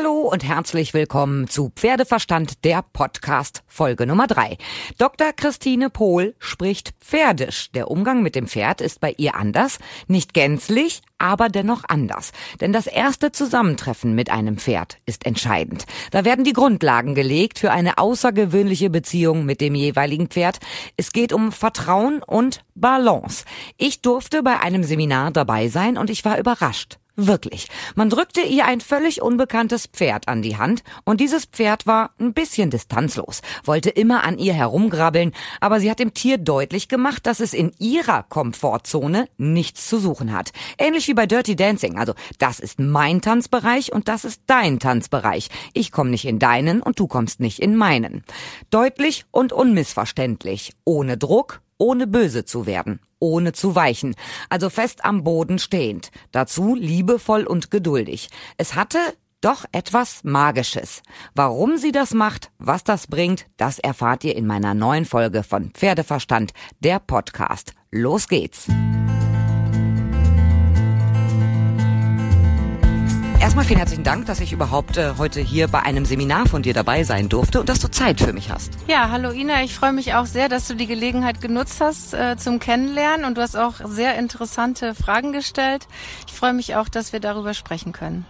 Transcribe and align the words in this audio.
Hallo 0.00 0.20
und 0.20 0.44
herzlich 0.44 0.94
willkommen 0.94 1.48
zu 1.48 1.72
Pferdeverstand, 1.74 2.64
der 2.64 2.84
Podcast, 2.92 3.64
Folge 3.66 4.06
Nummer 4.06 4.28
drei. 4.28 4.56
Dr. 4.96 5.32
Christine 5.32 5.90
Pohl 5.90 6.36
spricht 6.38 6.94
Pferdisch. 7.00 7.72
Der 7.72 7.90
Umgang 7.90 8.22
mit 8.22 8.36
dem 8.36 8.46
Pferd 8.46 8.80
ist 8.80 9.00
bei 9.00 9.12
ihr 9.18 9.34
anders, 9.34 9.80
nicht 10.06 10.34
gänzlich, 10.34 11.02
aber 11.18 11.48
dennoch 11.48 11.82
anders. 11.88 12.30
Denn 12.60 12.72
das 12.72 12.86
erste 12.86 13.32
Zusammentreffen 13.32 14.14
mit 14.14 14.30
einem 14.30 14.58
Pferd 14.58 14.98
ist 15.04 15.26
entscheidend. 15.26 15.84
Da 16.12 16.24
werden 16.24 16.44
die 16.44 16.52
Grundlagen 16.52 17.16
gelegt 17.16 17.58
für 17.58 17.72
eine 17.72 17.98
außergewöhnliche 17.98 18.90
Beziehung 18.90 19.46
mit 19.46 19.60
dem 19.60 19.74
jeweiligen 19.74 20.28
Pferd. 20.28 20.60
Es 20.96 21.10
geht 21.10 21.32
um 21.32 21.50
Vertrauen 21.50 22.22
und 22.22 22.64
Balance. 22.76 23.44
Ich 23.78 24.00
durfte 24.00 24.44
bei 24.44 24.60
einem 24.60 24.84
Seminar 24.84 25.32
dabei 25.32 25.66
sein 25.66 25.98
und 25.98 26.08
ich 26.08 26.24
war 26.24 26.38
überrascht. 26.38 27.00
Wirklich. 27.20 27.66
Man 27.96 28.10
drückte 28.10 28.42
ihr 28.42 28.64
ein 28.64 28.80
völlig 28.80 29.22
unbekanntes 29.22 29.88
Pferd 29.88 30.28
an 30.28 30.40
die 30.40 30.56
Hand 30.56 30.84
und 31.04 31.20
dieses 31.20 31.46
Pferd 31.46 31.84
war 31.84 32.12
ein 32.20 32.32
bisschen 32.32 32.70
distanzlos, 32.70 33.42
wollte 33.64 33.90
immer 33.90 34.22
an 34.22 34.38
ihr 34.38 34.54
herumgrabbeln, 34.54 35.32
aber 35.60 35.80
sie 35.80 35.90
hat 35.90 35.98
dem 35.98 36.14
Tier 36.14 36.38
deutlich 36.38 36.86
gemacht, 36.86 37.26
dass 37.26 37.40
es 37.40 37.54
in 37.54 37.72
ihrer 37.80 38.22
Komfortzone 38.22 39.28
nichts 39.36 39.88
zu 39.88 39.98
suchen 39.98 40.32
hat. 40.32 40.52
Ähnlich 40.78 41.08
wie 41.08 41.14
bei 41.14 41.26
Dirty 41.26 41.56
Dancing. 41.56 41.98
Also, 41.98 42.14
das 42.38 42.60
ist 42.60 42.78
mein 42.78 43.20
Tanzbereich 43.20 43.92
und 43.92 44.06
das 44.06 44.24
ist 44.24 44.42
dein 44.46 44.78
Tanzbereich. 44.78 45.48
Ich 45.74 45.90
komme 45.90 46.10
nicht 46.10 46.24
in 46.24 46.38
deinen 46.38 46.80
und 46.80 47.00
du 47.00 47.08
kommst 47.08 47.40
nicht 47.40 47.58
in 47.58 47.74
meinen. 47.74 48.22
Deutlich 48.70 49.24
und 49.32 49.52
unmissverständlich. 49.52 50.70
Ohne 50.84 51.18
Druck, 51.18 51.62
ohne 51.78 52.06
böse 52.06 52.44
zu 52.44 52.66
werden 52.66 53.00
ohne 53.20 53.52
zu 53.52 53.74
weichen, 53.74 54.14
also 54.48 54.70
fest 54.70 55.04
am 55.04 55.24
Boden 55.24 55.58
stehend, 55.58 56.10
dazu 56.32 56.74
liebevoll 56.74 57.44
und 57.44 57.70
geduldig. 57.70 58.28
Es 58.56 58.74
hatte 58.74 58.98
doch 59.40 59.64
etwas 59.72 60.24
Magisches. 60.24 61.02
Warum 61.34 61.76
sie 61.76 61.92
das 61.92 62.12
macht, 62.12 62.50
was 62.58 62.84
das 62.84 63.06
bringt, 63.06 63.46
das 63.56 63.78
erfahrt 63.78 64.24
ihr 64.24 64.36
in 64.36 64.46
meiner 64.46 64.74
neuen 64.74 65.04
Folge 65.04 65.42
von 65.42 65.70
Pferdeverstand, 65.70 66.52
der 66.80 66.98
Podcast. 66.98 67.74
Los 67.90 68.28
geht's! 68.28 68.66
Erstmal 73.40 73.64
vielen 73.64 73.78
herzlichen 73.78 74.02
Dank, 74.02 74.26
dass 74.26 74.40
ich 74.40 74.52
überhaupt 74.52 74.96
äh, 74.96 75.12
heute 75.16 75.40
hier 75.40 75.68
bei 75.68 75.80
einem 75.80 76.04
Seminar 76.04 76.46
von 76.46 76.62
dir 76.62 76.74
dabei 76.74 77.04
sein 77.04 77.28
durfte 77.28 77.60
und 77.60 77.68
dass 77.68 77.78
du 77.78 77.88
Zeit 77.88 78.20
für 78.20 78.32
mich 78.32 78.50
hast. 78.50 78.72
Ja, 78.88 79.10
hallo 79.12 79.30
Ina, 79.30 79.62
ich 79.62 79.76
freue 79.76 79.92
mich 79.92 80.14
auch 80.14 80.26
sehr, 80.26 80.48
dass 80.48 80.66
du 80.66 80.74
die 80.74 80.88
Gelegenheit 80.88 81.40
genutzt 81.40 81.80
hast 81.80 82.14
äh, 82.14 82.36
zum 82.36 82.58
Kennenlernen 82.58 83.24
und 83.24 83.38
du 83.38 83.42
hast 83.42 83.56
auch 83.56 83.74
sehr 83.84 84.18
interessante 84.18 84.92
Fragen 84.96 85.32
gestellt. 85.32 85.86
Ich 86.26 86.32
freue 86.32 86.52
mich 86.52 86.74
auch, 86.74 86.88
dass 86.88 87.12
wir 87.12 87.20
darüber 87.20 87.54
sprechen 87.54 87.92
können. 87.92 88.26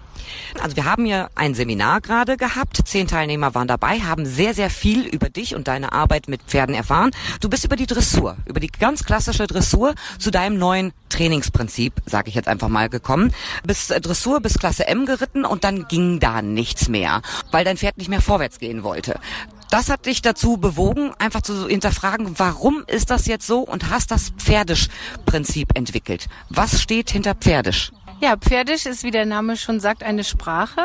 Also 0.62 0.76
wir 0.76 0.84
haben 0.84 1.04
hier 1.04 1.30
ein 1.34 1.54
Seminar 1.54 2.00
gerade 2.00 2.36
gehabt. 2.36 2.80
Zehn 2.84 3.06
Teilnehmer 3.06 3.54
waren 3.54 3.68
dabei, 3.68 4.00
haben 4.00 4.26
sehr, 4.26 4.54
sehr 4.54 4.70
viel 4.70 5.06
über 5.06 5.28
dich 5.28 5.54
und 5.54 5.68
deine 5.68 5.92
Arbeit 5.92 6.28
mit 6.28 6.42
Pferden 6.42 6.74
erfahren. 6.74 7.10
Du 7.40 7.48
bist 7.48 7.64
über 7.64 7.76
die 7.76 7.86
Dressur, 7.86 8.36
über 8.46 8.60
die 8.60 8.68
ganz 8.68 9.04
klassische 9.04 9.46
Dressur 9.46 9.94
zu 10.18 10.30
deinem 10.30 10.58
neuen 10.58 10.92
Trainingsprinzip, 11.08 11.94
sage 12.06 12.28
ich 12.28 12.34
jetzt 12.34 12.48
einfach 12.48 12.68
mal, 12.68 12.88
gekommen. 12.88 13.32
Bist 13.64 13.90
äh, 13.90 14.00
Dressur 14.00 14.40
bis 14.40 14.58
Klasse 14.58 14.86
M 14.86 15.06
geritten 15.06 15.44
und 15.44 15.64
dann 15.64 15.88
ging 15.88 16.20
da 16.20 16.42
nichts 16.42 16.88
mehr, 16.88 17.22
weil 17.50 17.64
dein 17.64 17.76
Pferd 17.76 17.98
nicht 17.98 18.08
mehr 18.08 18.20
vorwärts 18.20 18.58
gehen 18.58 18.82
wollte. 18.82 19.18
Das 19.70 19.90
hat 19.90 20.06
dich 20.06 20.22
dazu 20.22 20.56
bewogen, 20.56 21.12
einfach 21.18 21.42
zu 21.42 21.68
hinterfragen, 21.68 22.38
warum 22.38 22.84
ist 22.86 23.10
das 23.10 23.26
jetzt 23.26 23.46
so 23.46 23.60
und 23.60 23.90
hast 23.90 24.10
das 24.10 24.30
Pferdisch-Prinzip 24.38 25.76
entwickelt. 25.76 26.28
Was 26.48 26.80
steht 26.80 27.10
hinter 27.10 27.34
Pferdisch? 27.34 27.92
Ja, 28.20 28.36
Pferdisch 28.36 28.84
ist, 28.86 29.04
wie 29.04 29.12
der 29.12 29.26
Name 29.26 29.56
schon 29.56 29.78
sagt, 29.78 30.02
eine 30.02 30.24
Sprache, 30.24 30.80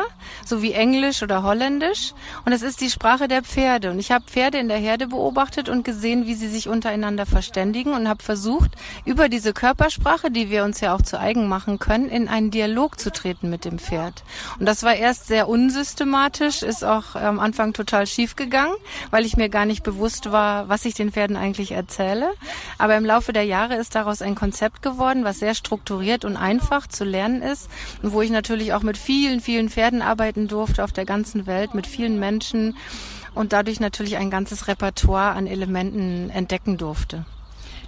so 0.46 0.62
wie 0.62 0.72
Englisch 0.72 1.20
oder 1.20 1.42
Holländisch. 1.42 2.14
Und 2.44 2.52
es 2.52 2.62
ist 2.62 2.80
die 2.80 2.90
Sprache 2.90 3.26
der 3.26 3.42
Pferde. 3.42 3.90
Und 3.90 3.98
ich 3.98 4.12
habe 4.12 4.24
Pferde 4.24 4.58
in 4.58 4.68
der 4.68 4.78
Herde 4.78 5.08
beobachtet 5.08 5.68
und 5.68 5.84
gesehen, 5.84 6.28
wie 6.28 6.36
sie 6.36 6.46
sich 6.46 6.68
untereinander 6.68 7.26
verständigen 7.26 7.92
und 7.92 8.08
habe 8.08 8.22
versucht, 8.22 8.70
über 9.04 9.28
diese 9.28 9.52
Körpersprache, 9.52 10.30
die 10.30 10.48
wir 10.48 10.62
uns 10.62 10.80
ja 10.80 10.94
auch 10.94 11.02
zu 11.02 11.18
eigen 11.18 11.48
machen 11.48 11.80
können, 11.80 12.08
in 12.08 12.28
einen 12.28 12.52
Dialog 12.52 13.00
zu 13.00 13.10
treten 13.10 13.50
mit 13.50 13.64
dem 13.64 13.80
Pferd. 13.80 14.22
Und 14.60 14.66
das 14.66 14.84
war 14.84 14.94
erst 14.94 15.26
sehr 15.26 15.48
unsystematisch, 15.48 16.62
ist 16.62 16.84
auch 16.84 17.16
am 17.16 17.40
Anfang 17.40 17.72
total 17.72 18.06
schief 18.06 18.36
gegangen, 18.36 18.74
weil 19.10 19.24
ich 19.24 19.36
mir 19.36 19.48
gar 19.48 19.64
nicht 19.64 19.82
bewusst 19.82 20.30
war, 20.30 20.68
was 20.68 20.84
ich 20.84 20.94
den 20.94 21.10
Pferden 21.10 21.36
eigentlich 21.36 21.72
erzähle. 21.72 22.30
Aber 22.78 22.96
im 22.96 23.04
Laufe 23.04 23.32
der 23.32 23.44
Jahre 23.44 23.74
ist 23.74 23.96
daraus 23.96 24.22
ein 24.22 24.36
Konzept 24.36 24.82
geworden, 24.82 25.24
was 25.24 25.40
sehr 25.40 25.56
strukturiert 25.56 26.24
und 26.24 26.36
einfach 26.36 26.86
zu 26.86 27.02
lernen 27.02 27.23
lernen 27.24 27.42
ist 27.42 27.68
und 28.02 28.12
wo 28.12 28.22
ich 28.22 28.30
natürlich 28.30 28.72
auch 28.72 28.82
mit 28.82 28.96
vielen, 28.96 29.40
vielen 29.40 29.68
Pferden 29.68 30.02
arbeiten 30.02 30.48
durfte 30.48 30.84
auf 30.84 30.92
der 30.92 31.04
ganzen 31.04 31.46
Welt, 31.46 31.74
mit 31.74 31.86
vielen 31.86 32.18
Menschen 32.18 32.76
und 33.34 33.52
dadurch 33.52 33.80
natürlich 33.80 34.16
ein 34.16 34.30
ganzes 34.30 34.68
Repertoire 34.68 35.32
an 35.32 35.46
Elementen 35.46 36.30
entdecken 36.30 36.76
durfte. 36.76 37.24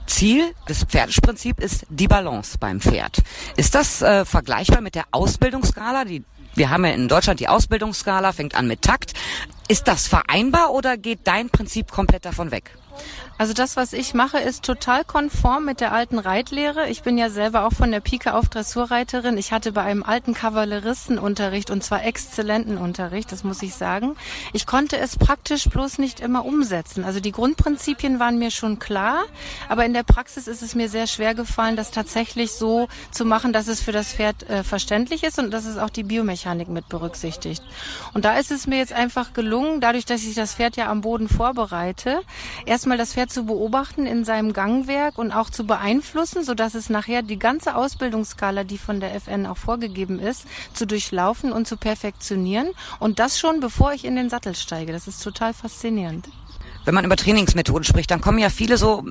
Ziel 0.07 0.55
des 0.69 0.85
Pferdesprinzips 0.85 1.63
ist 1.63 1.87
die 1.89 2.07
Balance 2.07 2.59
beim 2.59 2.81
Pferd. 2.81 3.23
Ist 3.57 3.75
das 3.75 4.03
äh, 4.03 4.25
vergleichbar 4.25 4.81
mit 4.81 4.95
der 4.95 5.05
Ausbildungsskala? 5.11 6.05
Die, 6.05 6.25
wir 6.55 6.71
haben 6.71 6.85
ja 6.85 6.93
in 6.93 7.09
Deutschland 7.09 7.41
die 7.41 7.49
Ausbildungsskala, 7.49 8.33
fängt 8.33 8.55
an 8.55 8.69
mit 8.69 8.83
Takt. 8.83 9.15
Ist 9.69 9.89
das 9.89 10.07
vereinbar 10.07 10.71
oder 10.73 10.97
geht 10.97 11.21
dein 11.25 11.51
Prinzip 11.51 11.91
komplett 11.91 12.25
davon 12.25 12.53
weg? 12.53 12.71
Also 13.39 13.53
das, 13.53 13.77
was 13.77 13.93
ich 13.93 14.15
mache, 14.15 14.39
ist 14.39 14.65
total 14.65 15.05
konform 15.05 15.67
mit 15.67 15.81
der 15.81 15.93
alten 15.93 16.19
Reitlehre. 16.19 16.89
Ich 16.89 17.03
bin 17.03 17.19
ja 17.19 17.29
selber 17.29 17.67
auch 17.67 17.73
von 17.73 17.91
der 17.91 18.01
Pike 18.01 18.33
auf 18.33 18.49
Dressurreiterin. 18.49 19.37
Ich 19.37 19.53
hatte 19.53 19.73
bei 19.73 19.83
einem 19.83 20.03
alten 20.03 20.33
Kavalleristenunterricht 20.33 21.71
und 21.71 21.85
zwar 21.85 22.05
exzellenten 22.05 22.79
Unterricht, 22.79 23.33
das 23.33 23.45
muss 23.45 23.63
ich 23.63 23.75
sagen. 23.75 24.17
Ich 24.55 24.67
konnte 24.67 24.97
es 24.97 25.19
praktisch 25.19 25.69
bloß 25.69 25.99
nicht 25.99 26.21
immer 26.21 26.47
umsetzen. 26.47 27.05
Also 27.05 27.21
die 27.21 27.33
Grundprinzipien 27.33 28.19
waren 28.19 28.39
mir 28.39 28.51
schon 28.51 28.79
klar, 28.79 29.25
aber 29.69 29.85
in 29.85 29.93
der 29.93 30.03
Praxis 30.03 30.49
ist 30.49 30.63
es 30.63 30.75
mir 30.75 30.89
sehr 30.89 31.07
schwer 31.07 31.35
gefallen, 31.35 31.77
das 31.77 31.91
tatsächlich 31.91 32.53
so 32.53 32.89
zu 33.11 33.27
machen, 33.27 33.53
dass 33.53 33.69
es 33.69 33.83
für 33.83 33.93
das 33.93 34.15
Pferd 34.15 34.49
äh, 34.49 34.65
verständlich 34.65 35.25
ist 35.25 35.39
und 35.39 35.51
dass 35.51 35.67
es 35.67 35.77
auch 35.77 35.91
die 35.91 36.05
Biomechanik 36.05 36.69
mit 36.69 36.89
berücksichtigt. 36.89 37.63
Und 38.15 38.25
da 38.25 38.39
ist 38.39 38.51
es 38.51 38.67
mir 38.67 38.79
jetzt 38.79 38.95
einfach 38.95 39.35
gelungen, 39.35 39.83
dadurch, 39.83 40.07
dass 40.07 40.23
ich 40.25 40.35
das 40.35 40.55
Pferd 40.55 40.77
ja 40.77 40.91
am 40.91 41.03
Boden 41.03 41.29
vorbereite, 41.29 42.23
erstmal 42.87 42.99
das 42.99 43.15
Pferd 43.15 43.33
zu 43.33 43.47
beobachten 43.47 44.07
in 44.07 44.25
seinem 44.25 44.53
Gangwerk 44.53 45.19
und 45.19 45.33
auch 45.33 45.51
zu 45.51 45.67
beeinflussen, 45.67 46.45
so 46.45 46.55
dass 46.55 46.77
es 46.77 46.89
nachher 46.89 47.23
die 47.23 47.37
ganze 47.37 47.75
Ausbildungsskala, 47.75 48.63
die 48.63 48.79
von 48.79 49.01
der 49.01 49.13
FN 49.17 49.45
auch 49.47 49.57
vorgegeben 49.57 50.21
ist, 50.21 50.47
zu 50.73 50.87
durchlaufen 50.87 51.51
und 51.51 51.67
zu 51.67 51.77
perfektionieren. 51.77 52.69
Und 53.01 53.19
das 53.19 53.41
schon 53.41 53.59
bevor 53.59 53.93
ich 53.93 54.05
in 54.05 54.15
den 54.15 54.31
Sattel 54.31 54.55
steige. 54.55 54.93
Das 54.93 55.09
ist 55.09 55.21
total 55.21 55.53
faszinierend 55.53 56.29
wenn 56.87 56.95
man 56.95 57.05
über 57.05 57.17
Trainingsmethoden 57.17 57.85
spricht, 57.85 58.11
dann 58.11 58.21
kommen 58.21 58.39
ja 58.39 58.49
viele 58.49 58.79
so 58.79 59.05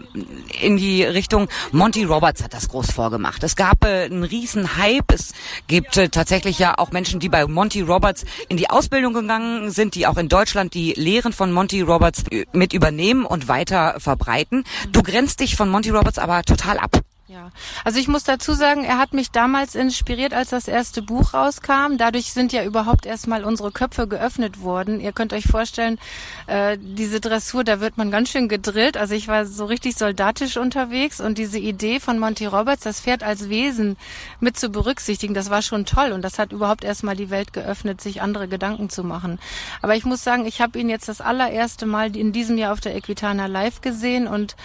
in 0.59 0.77
die 0.77 1.03
Richtung, 1.03 1.47
Monty 1.71 2.05
Roberts 2.05 2.43
hat 2.43 2.53
das 2.53 2.69
groß 2.69 2.91
vorgemacht. 2.91 3.43
Es 3.43 3.55
gab 3.55 3.85
äh, 3.85 4.05
einen 4.05 4.23
riesen 4.23 4.77
Hype. 4.77 5.11
Es 5.13 5.33
gibt 5.67 5.97
äh, 5.97 6.09
tatsächlich 6.09 6.57
ja 6.57 6.77
auch 6.77 6.91
Menschen, 6.91 7.19
die 7.19 7.29
bei 7.29 7.45
Monty 7.45 7.81
Roberts 7.81 8.25
in 8.49 8.57
die 8.57 8.69
Ausbildung 8.69 9.13
gegangen 9.13 9.69
sind, 9.69 9.95
die 9.95 10.07
auch 10.07 10.17
in 10.17 10.29
Deutschland 10.29 10.73
die 10.73 10.93
Lehren 10.93 11.33
von 11.33 11.51
Monty 11.51 11.81
Roberts 11.81 12.23
mit 12.53 12.73
übernehmen 12.73 13.25
und 13.25 13.47
weiter 13.47 13.99
verbreiten. 13.99 14.63
Du 14.91 15.03
grenzt 15.03 15.41
dich 15.41 15.55
von 15.55 15.69
Monty 15.69 15.89
Roberts 15.89 16.17
aber 16.17 16.43
total 16.43 16.77
ab. 16.77 17.01
Ja, 17.27 17.49
also 17.83 17.97
ich 17.97 18.07
muss 18.07 18.23
dazu 18.23 18.53
sagen, 18.53 18.83
er 18.83 18.99
hat 18.99 19.13
mich 19.13 19.31
damals 19.31 19.73
inspiriert, 19.73 20.31
als 20.31 20.51
das 20.51 20.67
erste 20.67 21.01
Buch 21.01 21.33
rauskam. 21.33 21.97
Dadurch 21.97 22.31
sind 22.31 22.53
ja 22.53 22.63
überhaupt 22.63 23.07
erstmal 23.07 23.45
unsere 23.45 23.71
Köpfe 23.71 24.07
geöffnet 24.07 24.61
worden. 24.61 24.99
Ihr 24.99 25.11
könnt 25.11 25.33
euch 25.33 25.45
vorstellen, 25.45 25.97
äh, 26.45 26.77
diese 26.79 27.19
Dressur, 27.21 27.63
da 27.63 27.79
wird 27.79 27.97
man 27.97 28.11
ganz 28.11 28.29
schön 28.29 28.47
gedrillt. 28.47 28.95
Also 28.95 29.15
ich 29.15 29.27
war 29.27 29.47
so 29.47 29.65
richtig 29.65 29.95
soldatisch 29.95 30.57
unterwegs 30.57 31.19
und 31.19 31.39
diese 31.39 31.57
Idee 31.57 31.99
von 31.99 32.19
Monty 32.19 32.45
Roberts, 32.45 32.83
das 32.83 33.01
Pferd 33.01 33.23
als 33.23 33.49
Wesen 33.49 33.97
mit 34.39 34.55
zu 34.55 34.69
berücksichtigen, 34.69 35.33
das 35.33 35.49
war 35.49 35.63
schon 35.63 35.87
toll 35.87 36.11
und 36.11 36.21
das 36.21 36.37
hat 36.37 36.51
überhaupt 36.51 36.83
erstmal 36.83 37.15
die 37.15 37.31
Welt 37.31 37.53
geöffnet, 37.53 38.01
sich 38.01 38.21
andere 38.21 38.47
Gedanken 38.47 38.91
zu 38.91 39.03
machen. 39.03 39.39
Aber 39.81 39.95
ich 39.95 40.05
muss 40.05 40.23
sagen, 40.23 40.45
ich 40.45 40.61
habe 40.61 40.77
ihn 40.77 40.89
jetzt 40.89 41.09
das 41.09 41.21
allererste 41.21 41.87
Mal 41.87 42.15
in 42.15 42.33
diesem 42.33 42.59
Jahr 42.59 42.71
auf 42.71 42.81
der 42.81 42.95
Equitana 42.95 43.47
Live 43.47 43.81
gesehen 43.81 44.27
und 44.27 44.55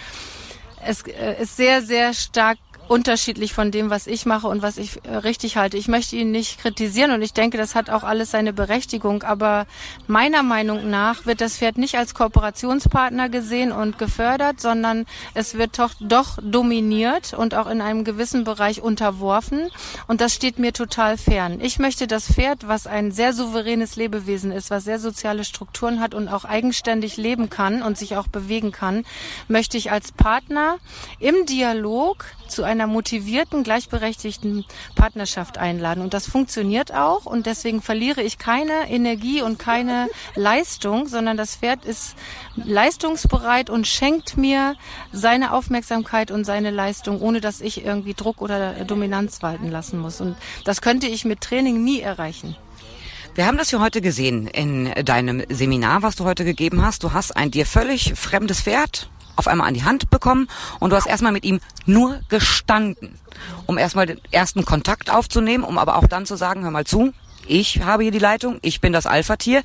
es 0.85 1.01
äh, 1.03 1.41
ist 1.41 1.57
sehr, 1.57 1.81
sehr 1.81 2.13
stark 2.13 2.57
unterschiedlich 2.91 3.53
von 3.53 3.71
dem, 3.71 3.89
was 3.89 4.05
ich 4.05 4.25
mache 4.25 4.49
und 4.49 4.61
was 4.61 4.77
ich 4.77 4.99
äh, 5.05 5.15
richtig 5.15 5.55
halte. 5.55 5.77
Ich 5.77 5.87
möchte 5.87 6.17
ihn 6.17 6.29
nicht 6.29 6.59
kritisieren 6.59 7.11
und 7.11 7.21
ich 7.21 7.31
denke, 7.31 7.57
das 7.57 7.73
hat 7.73 7.89
auch 7.89 8.03
alles 8.03 8.31
seine 8.31 8.51
Berechtigung. 8.51 9.23
Aber 9.23 9.65
meiner 10.07 10.43
Meinung 10.43 10.89
nach 10.89 11.25
wird 11.25 11.39
das 11.39 11.55
Pferd 11.55 11.77
nicht 11.77 11.95
als 11.95 12.13
Kooperationspartner 12.13 13.29
gesehen 13.29 13.71
und 13.71 13.97
gefördert, 13.97 14.59
sondern 14.59 15.05
es 15.33 15.57
wird 15.57 15.79
doch, 15.79 15.91
doch 16.01 16.37
dominiert 16.43 17.33
und 17.33 17.55
auch 17.55 17.67
in 17.67 17.79
einem 17.79 18.03
gewissen 18.03 18.43
Bereich 18.43 18.81
unterworfen. 18.81 19.69
Und 20.07 20.19
das 20.19 20.33
steht 20.33 20.59
mir 20.59 20.73
total 20.73 21.17
fern. 21.17 21.59
Ich 21.61 21.79
möchte 21.79 22.07
das 22.07 22.25
Pferd, 22.27 22.67
was 22.67 22.87
ein 22.87 23.13
sehr 23.13 23.31
souveränes 23.31 23.95
Lebewesen 23.95 24.51
ist, 24.51 24.69
was 24.69 24.83
sehr 24.83 24.99
soziale 24.99 25.45
Strukturen 25.45 26.01
hat 26.01 26.13
und 26.13 26.27
auch 26.27 26.43
eigenständig 26.43 27.15
leben 27.15 27.49
kann 27.49 27.83
und 27.83 27.97
sich 27.97 28.17
auch 28.17 28.27
bewegen 28.27 28.73
kann, 28.73 29.05
möchte 29.47 29.77
ich 29.77 29.93
als 29.93 30.11
Partner 30.11 30.77
im 31.19 31.45
Dialog 31.45 32.25
zu 32.49 32.63
einer 32.63 32.80
einer 32.81 32.91
motivierten, 32.91 33.63
gleichberechtigten 33.63 34.65
Partnerschaft 34.95 35.57
einladen. 35.57 36.01
Und 36.01 36.13
das 36.13 36.27
funktioniert 36.27 36.93
auch 36.93 37.25
und 37.25 37.45
deswegen 37.45 37.81
verliere 37.81 38.21
ich 38.21 38.37
keine 38.37 38.89
Energie 38.89 39.41
und 39.41 39.59
keine 39.59 40.07
Leistung, 40.35 41.07
sondern 41.07 41.37
das 41.37 41.55
Pferd 41.55 41.85
ist 41.85 42.15
leistungsbereit 42.55 43.69
und 43.69 43.87
schenkt 43.87 44.37
mir 44.37 44.75
seine 45.11 45.53
Aufmerksamkeit 45.53 46.31
und 46.31 46.43
seine 46.45 46.71
Leistung, 46.71 47.21
ohne 47.21 47.41
dass 47.41 47.61
ich 47.61 47.85
irgendwie 47.85 48.13
Druck 48.13 48.41
oder 48.41 48.73
Dominanz 48.85 49.43
walten 49.43 49.69
lassen 49.69 49.99
muss. 49.99 50.21
Und 50.21 50.35
das 50.65 50.81
könnte 50.81 51.07
ich 51.07 51.25
mit 51.25 51.41
Training 51.41 51.83
nie 51.83 52.01
erreichen. 52.01 52.55
Wir 53.35 53.45
haben 53.45 53.57
das 53.57 53.71
ja 53.71 53.79
heute 53.79 54.01
gesehen 54.01 54.47
in 54.47 54.91
deinem 55.05 55.43
Seminar, 55.47 56.01
was 56.01 56.17
du 56.17 56.25
heute 56.25 56.43
gegeben 56.43 56.81
hast. 56.83 57.03
Du 57.03 57.13
hast 57.13 57.37
ein 57.37 57.49
dir 57.49 57.65
völlig 57.65 58.13
fremdes 58.15 58.61
Pferd 58.61 59.09
auf 59.35 59.47
einmal 59.47 59.67
an 59.67 59.73
die 59.73 59.83
Hand 59.83 60.09
bekommen 60.09 60.47
und 60.79 60.91
du 60.91 60.95
hast 60.95 61.07
erstmal 61.07 61.31
mit 61.31 61.45
ihm 61.45 61.59
nur 61.85 62.21
gestanden, 62.29 63.19
um 63.65 63.77
erstmal 63.77 64.05
den 64.05 64.21
ersten 64.31 64.65
Kontakt 64.65 65.09
aufzunehmen, 65.09 65.63
um 65.63 65.77
aber 65.77 65.97
auch 65.97 66.07
dann 66.07 66.25
zu 66.25 66.35
sagen, 66.35 66.63
hör 66.63 66.71
mal 66.71 66.85
zu, 66.85 67.13
ich 67.47 67.81
habe 67.83 68.03
hier 68.03 68.11
die 68.11 68.19
Leitung, 68.19 68.59
ich 68.61 68.81
bin 68.81 68.93
das 68.93 69.05
Alpha-Tier 69.05 69.63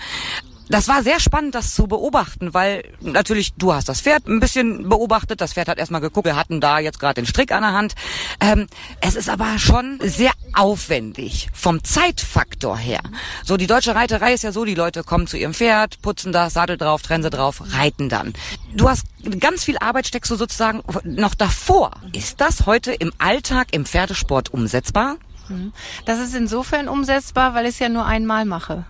das 0.68 0.88
war 0.88 1.02
sehr 1.02 1.20
spannend, 1.20 1.54
das 1.54 1.74
zu 1.74 1.86
beobachten, 1.86 2.52
weil 2.54 2.84
natürlich 3.00 3.54
du 3.54 3.72
hast 3.72 3.88
das 3.88 4.00
Pferd 4.00 4.26
ein 4.26 4.40
bisschen 4.40 4.88
beobachtet. 4.88 5.40
Das 5.40 5.52
Pferd 5.52 5.68
hat 5.68 5.78
erstmal 5.78 6.00
geguckt, 6.00 6.26
wir 6.26 6.36
hatten 6.36 6.60
da 6.60 6.78
jetzt 6.78 6.98
gerade 6.98 7.14
den 7.14 7.26
Strick 7.26 7.52
an 7.52 7.62
der 7.62 7.72
Hand. 7.72 7.94
Ähm, 8.40 8.66
es 9.00 9.14
ist 9.14 9.28
aber 9.28 9.58
schon 9.58 9.98
sehr 10.02 10.32
aufwendig 10.54 11.48
vom 11.52 11.84
Zeitfaktor 11.84 12.76
her. 12.76 13.00
So 13.44 13.56
die 13.56 13.66
deutsche 13.66 13.94
Reiterei 13.94 14.34
ist 14.34 14.42
ja 14.42 14.52
so, 14.52 14.64
die 14.64 14.74
Leute 14.74 15.04
kommen 15.04 15.26
zu 15.26 15.36
ihrem 15.36 15.54
Pferd, 15.54 16.02
putzen 16.02 16.32
das, 16.32 16.54
Sattel 16.54 16.76
drauf, 16.76 17.02
Trense 17.02 17.30
drauf, 17.30 17.62
reiten 17.72 18.08
dann. 18.08 18.32
Du 18.74 18.88
hast 18.88 19.04
ganz 19.38 19.64
viel 19.64 19.78
Arbeit 19.78 20.06
steckst 20.06 20.30
du 20.30 20.36
sozusagen 20.36 20.82
noch 21.04 21.34
davor. 21.34 21.92
Ist 22.12 22.40
das 22.40 22.66
heute 22.66 22.92
im 22.92 23.12
Alltag 23.18 23.68
im 23.72 23.86
Pferdesport 23.86 24.52
umsetzbar? 24.52 25.16
Mhm. 25.48 25.72
Das 26.04 26.18
ist 26.18 26.34
insofern 26.34 26.88
umsetzbar, 26.88 27.54
weil 27.54 27.66
ich 27.66 27.74
es 27.74 27.78
ja 27.78 27.88
nur 27.88 28.06
einmal 28.06 28.44
mache. 28.44 28.84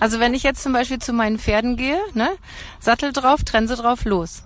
Also 0.00 0.20
wenn 0.20 0.34
ich 0.34 0.44
jetzt 0.44 0.62
zum 0.62 0.72
Beispiel 0.72 1.00
zu 1.00 1.12
meinen 1.12 1.38
Pferden 1.38 1.76
gehe, 1.76 1.98
ne, 2.14 2.28
Sattel 2.78 3.12
drauf, 3.12 3.42
Trense 3.42 3.74
drauf, 3.74 4.04
los. 4.04 4.44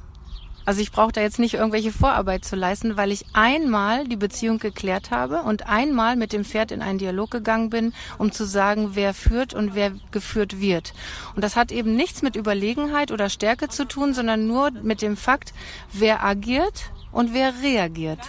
Also 0.64 0.80
ich 0.80 0.92
brauche 0.92 1.12
da 1.12 1.20
jetzt 1.20 1.40
nicht 1.40 1.54
irgendwelche 1.54 1.92
Vorarbeit 1.92 2.44
zu 2.44 2.54
leisten, 2.54 2.96
weil 2.96 3.10
ich 3.10 3.26
einmal 3.32 4.06
die 4.06 4.16
Beziehung 4.16 4.58
geklärt 4.58 5.10
habe 5.10 5.42
und 5.42 5.68
einmal 5.68 6.14
mit 6.14 6.32
dem 6.32 6.44
Pferd 6.44 6.70
in 6.70 6.82
einen 6.82 6.98
Dialog 6.98 7.32
gegangen 7.32 7.68
bin, 7.68 7.92
um 8.16 8.30
zu 8.30 8.46
sagen, 8.46 8.90
wer 8.94 9.12
führt 9.12 9.54
und 9.54 9.74
wer 9.74 9.92
geführt 10.12 10.60
wird. 10.60 10.94
Und 11.34 11.42
das 11.42 11.56
hat 11.56 11.72
eben 11.72 11.96
nichts 11.96 12.22
mit 12.22 12.36
Überlegenheit 12.36 13.10
oder 13.10 13.28
Stärke 13.28 13.68
zu 13.68 13.86
tun, 13.86 14.14
sondern 14.14 14.46
nur 14.46 14.70
mit 14.70 15.02
dem 15.02 15.16
Fakt, 15.16 15.52
wer 15.92 16.24
agiert 16.24 16.92
und 17.10 17.34
wer 17.34 17.60
reagiert. 17.62 18.20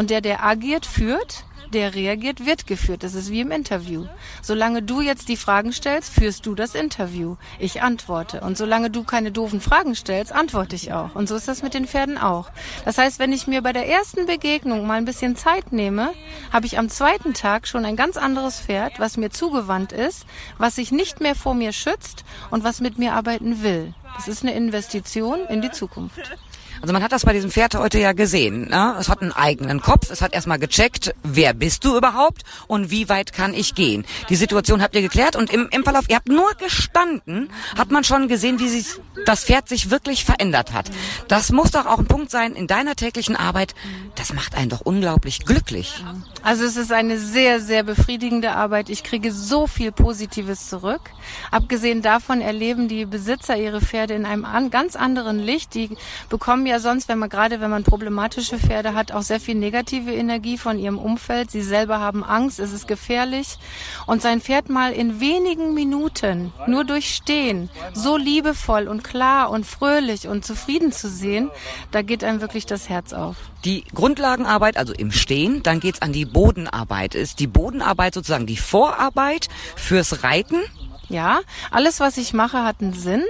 Und 0.00 0.08
der, 0.08 0.22
der 0.22 0.42
agiert, 0.42 0.86
führt 0.86 1.44
der 1.72 1.94
reagiert, 1.94 2.46
wird 2.46 2.66
geführt. 2.66 3.02
Das 3.02 3.14
ist 3.14 3.30
wie 3.30 3.42
im 3.42 3.50
Interview. 3.50 4.06
Solange 4.42 4.82
du 4.82 5.02
jetzt 5.02 5.28
die 5.28 5.36
Fragen 5.36 5.72
stellst, 5.72 6.12
führst 6.12 6.46
du 6.46 6.54
das 6.54 6.74
Interview. 6.74 7.36
Ich 7.58 7.82
antworte. 7.82 8.40
Und 8.40 8.56
solange 8.56 8.90
du 8.90 9.04
keine 9.04 9.30
doofen 9.30 9.60
Fragen 9.60 9.94
stellst, 9.94 10.32
antworte 10.32 10.74
ich 10.74 10.92
auch. 10.92 11.14
Und 11.14 11.28
so 11.28 11.36
ist 11.36 11.48
das 11.48 11.62
mit 11.62 11.74
den 11.74 11.86
Pferden 11.86 12.18
auch. 12.18 12.50
Das 12.86 12.98
heißt, 12.98 13.18
wenn 13.18 13.32
ich 13.32 13.46
mir 13.46 13.62
bei 13.62 13.72
der 13.72 13.88
ersten 13.88 14.26
Begegnung 14.26 14.86
mal 14.86 14.94
ein 14.94 15.04
bisschen 15.04 15.36
Zeit 15.36 15.70
nehme, 15.70 16.12
habe 16.52 16.66
ich 16.66 16.78
am 16.78 16.88
zweiten 16.88 17.34
Tag 17.34 17.68
schon 17.68 17.84
ein 17.84 17.96
ganz 17.96 18.16
anderes 18.16 18.60
Pferd, 18.60 18.98
was 18.98 19.16
mir 19.16 19.30
zugewandt 19.30 19.92
ist, 19.92 20.26
was 20.58 20.76
sich 20.76 20.92
nicht 20.92 21.20
mehr 21.20 21.34
vor 21.34 21.54
mir 21.54 21.72
schützt 21.72 22.24
und 22.50 22.64
was 22.64 22.80
mit 22.80 22.98
mir 22.98 23.12
arbeiten 23.12 23.62
will. 23.62 23.94
Das 24.16 24.28
ist 24.28 24.42
eine 24.42 24.54
Investition 24.54 25.40
in 25.48 25.62
die 25.62 25.70
Zukunft. 25.70 26.36
Also 26.82 26.92
man 26.92 27.02
hat 27.02 27.12
das 27.12 27.24
bei 27.24 27.32
diesem 27.32 27.50
Pferd 27.50 27.74
heute 27.74 27.98
ja 27.98 28.12
gesehen. 28.12 28.68
Ne? 28.68 28.96
Es 28.98 29.08
hat 29.08 29.20
einen 29.20 29.32
eigenen 29.32 29.80
Kopf. 29.80 30.10
Es 30.10 30.22
hat 30.22 30.32
erstmal 30.32 30.58
gecheckt, 30.58 31.14
wer 31.22 31.52
bist 31.52 31.84
du 31.84 31.96
überhaupt 31.96 32.42
und 32.68 32.90
wie 32.90 33.08
weit 33.08 33.32
kann 33.32 33.52
ich 33.52 33.74
gehen. 33.74 34.04
Die 34.30 34.36
Situation 34.36 34.82
habt 34.82 34.94
ihr 34.94 35.02
geklärt 35.02 35.36
und 35.36 35.52
im, 35.52 35.68
im 35.70 35.84
Verlauf, 35.84 36.04
ihr 36.08 36.16
habt 36.16 36.28
nur 36.28 36.52
gestanden, 36.54 37.50
hat 37.76 37.90
man 37.90 38.04
schon 38.04 38.28
gesehen, 38.28 38.58
wie 38.60 38.68
sich 38.68 38.86
das 39.26 39.44
Pferd 39.44 39.68
sich 39.68 39.90
wirklich 39.90 40.24
verändert 40.24 40.72
hat. 40.72 40.90
Das 41.28 41.52
muss 41.52 41.70
doch 41.70 41.86
auch 41.86 41.98
ein 41.98 42.06
Punkt 42.06 42.30
sein 42.30 42.54
in 42.54 42.66
deiner 42.66 42.96
täglichen 42.96 43.36
Arbeit. 43.36 43.74
Das 44.14 44.32
macht 44.32 44.54
einen 44.54 44.70
doch 44.70 44.80
unglaublich 44.80 45.44
glücklich. 45.44 46.02
Also 46.42 46.64
es 46.64 46.76
ist 46.76 46.92
eine 46.92 47.18
sehr, 47.18 47.60
sehr 47.60 47.82
befriedigende 47.82 48.52
Arbeit. 48.52 48.88
Ich 48.88 49.02
kriege 49.02 49.32
so 49.32 49.66
viel 49.66 49.92
Positives 49.92 50.68
zurück. 50.68 51.02
Abgesehen 51.50 52.00
davon 52.00 52.40
erleben 52.40 52.88
die 52.88 53.04
Besitzer 53.04 53.56
ihre 53.56 53.80
Pferde 53.80 54.14
in 54.14 54.24
einem 54.24 54.44
an, 54.46 54.70
ganz 54.70 54.96
anderen 54.96 55.38
Licht. 55.38 55.74
Die 55.74 55.90
bekommen 56.30 56.66
ja 56.66 56.69
sonst, 56.78 57.08
wenn 57.08 57.18
man 57.18 57.28
gerade 57.28 57.60
wenn 57.60 57.70
man 57.70 57.82
problematische 57.82 58.58
Pferde 58.58 58.94
hat, 58.94 59.10
auch 59.10 59.22
sehr 59.22 59.40
viel 59.40 59.56
negative 59.56 60.12
Energie 60.12 60.58
von 60.58 60.78
ihrem 60.78 60.98
Umfeld. 60.98 61.50
Sie 61.50 61.62
selber 61.62 61.98
haben 61.98 62.22
Angst, 62.22 62.60
es 62.60 62.72
ist 62.72 62.86
gefährlich. 62.86 63.58
Und 64.06 64.22
sein 64.22 64.40
Pferd 64.40 64.68
mal 64.68 64.92
in 64.92 65.20
wenigen 65.20 65.74
Minuten 65.74 66.52
nur 66.66 66.84
durch 66.84 67.14
Stehen 67.14 67.70
so 67.94 68.16
liebevoll 68.16 68.86
und 68.86 69.02
klar 69.02 69.50
und 69.50 69.66
fröhlich 69.66 70.28
und 70.28 70.44
zufrieden 70.44 70.92
zu 70.92 71.08
sehen, 71.08 71.50
da 71.90 72.02
geht 72.02 72.22
einem 72.22 72.40
wirklich 72.40 72.66
das 72.66 72.88
Herz 72.88 73.12
auf. 73.12 73.36
Die 73.64 73.84
Grundlagenarbeit, 73.94 74.76
also 74.76 74.92
im 74.92 75.10
Stehen, 75.10 75.62
dann 75.62 75.80
geht's 75.80 76.02
an 76.02 76.12
die 76.12 76.24
Bodenarbeit. 76.24 77.14
Ist 77.14 77.40
die 77.40 77.46
Bodenarbeit 77.46 78.14
sozusagen 78.14 78.46
die 78.46 78.56
Vorarbeit 78.56 79.48
fürs 79.76 80.22
Reiten? 80.22 80.60
Ja, 81.10 81.40
alles, 81.72 81.98
was 81.98 82.18
ich 82.18 82.32
mache, 82.32 82.62
hat 82.62 82.76
einen 82.80 82.92
Sinn. 82.92 83.24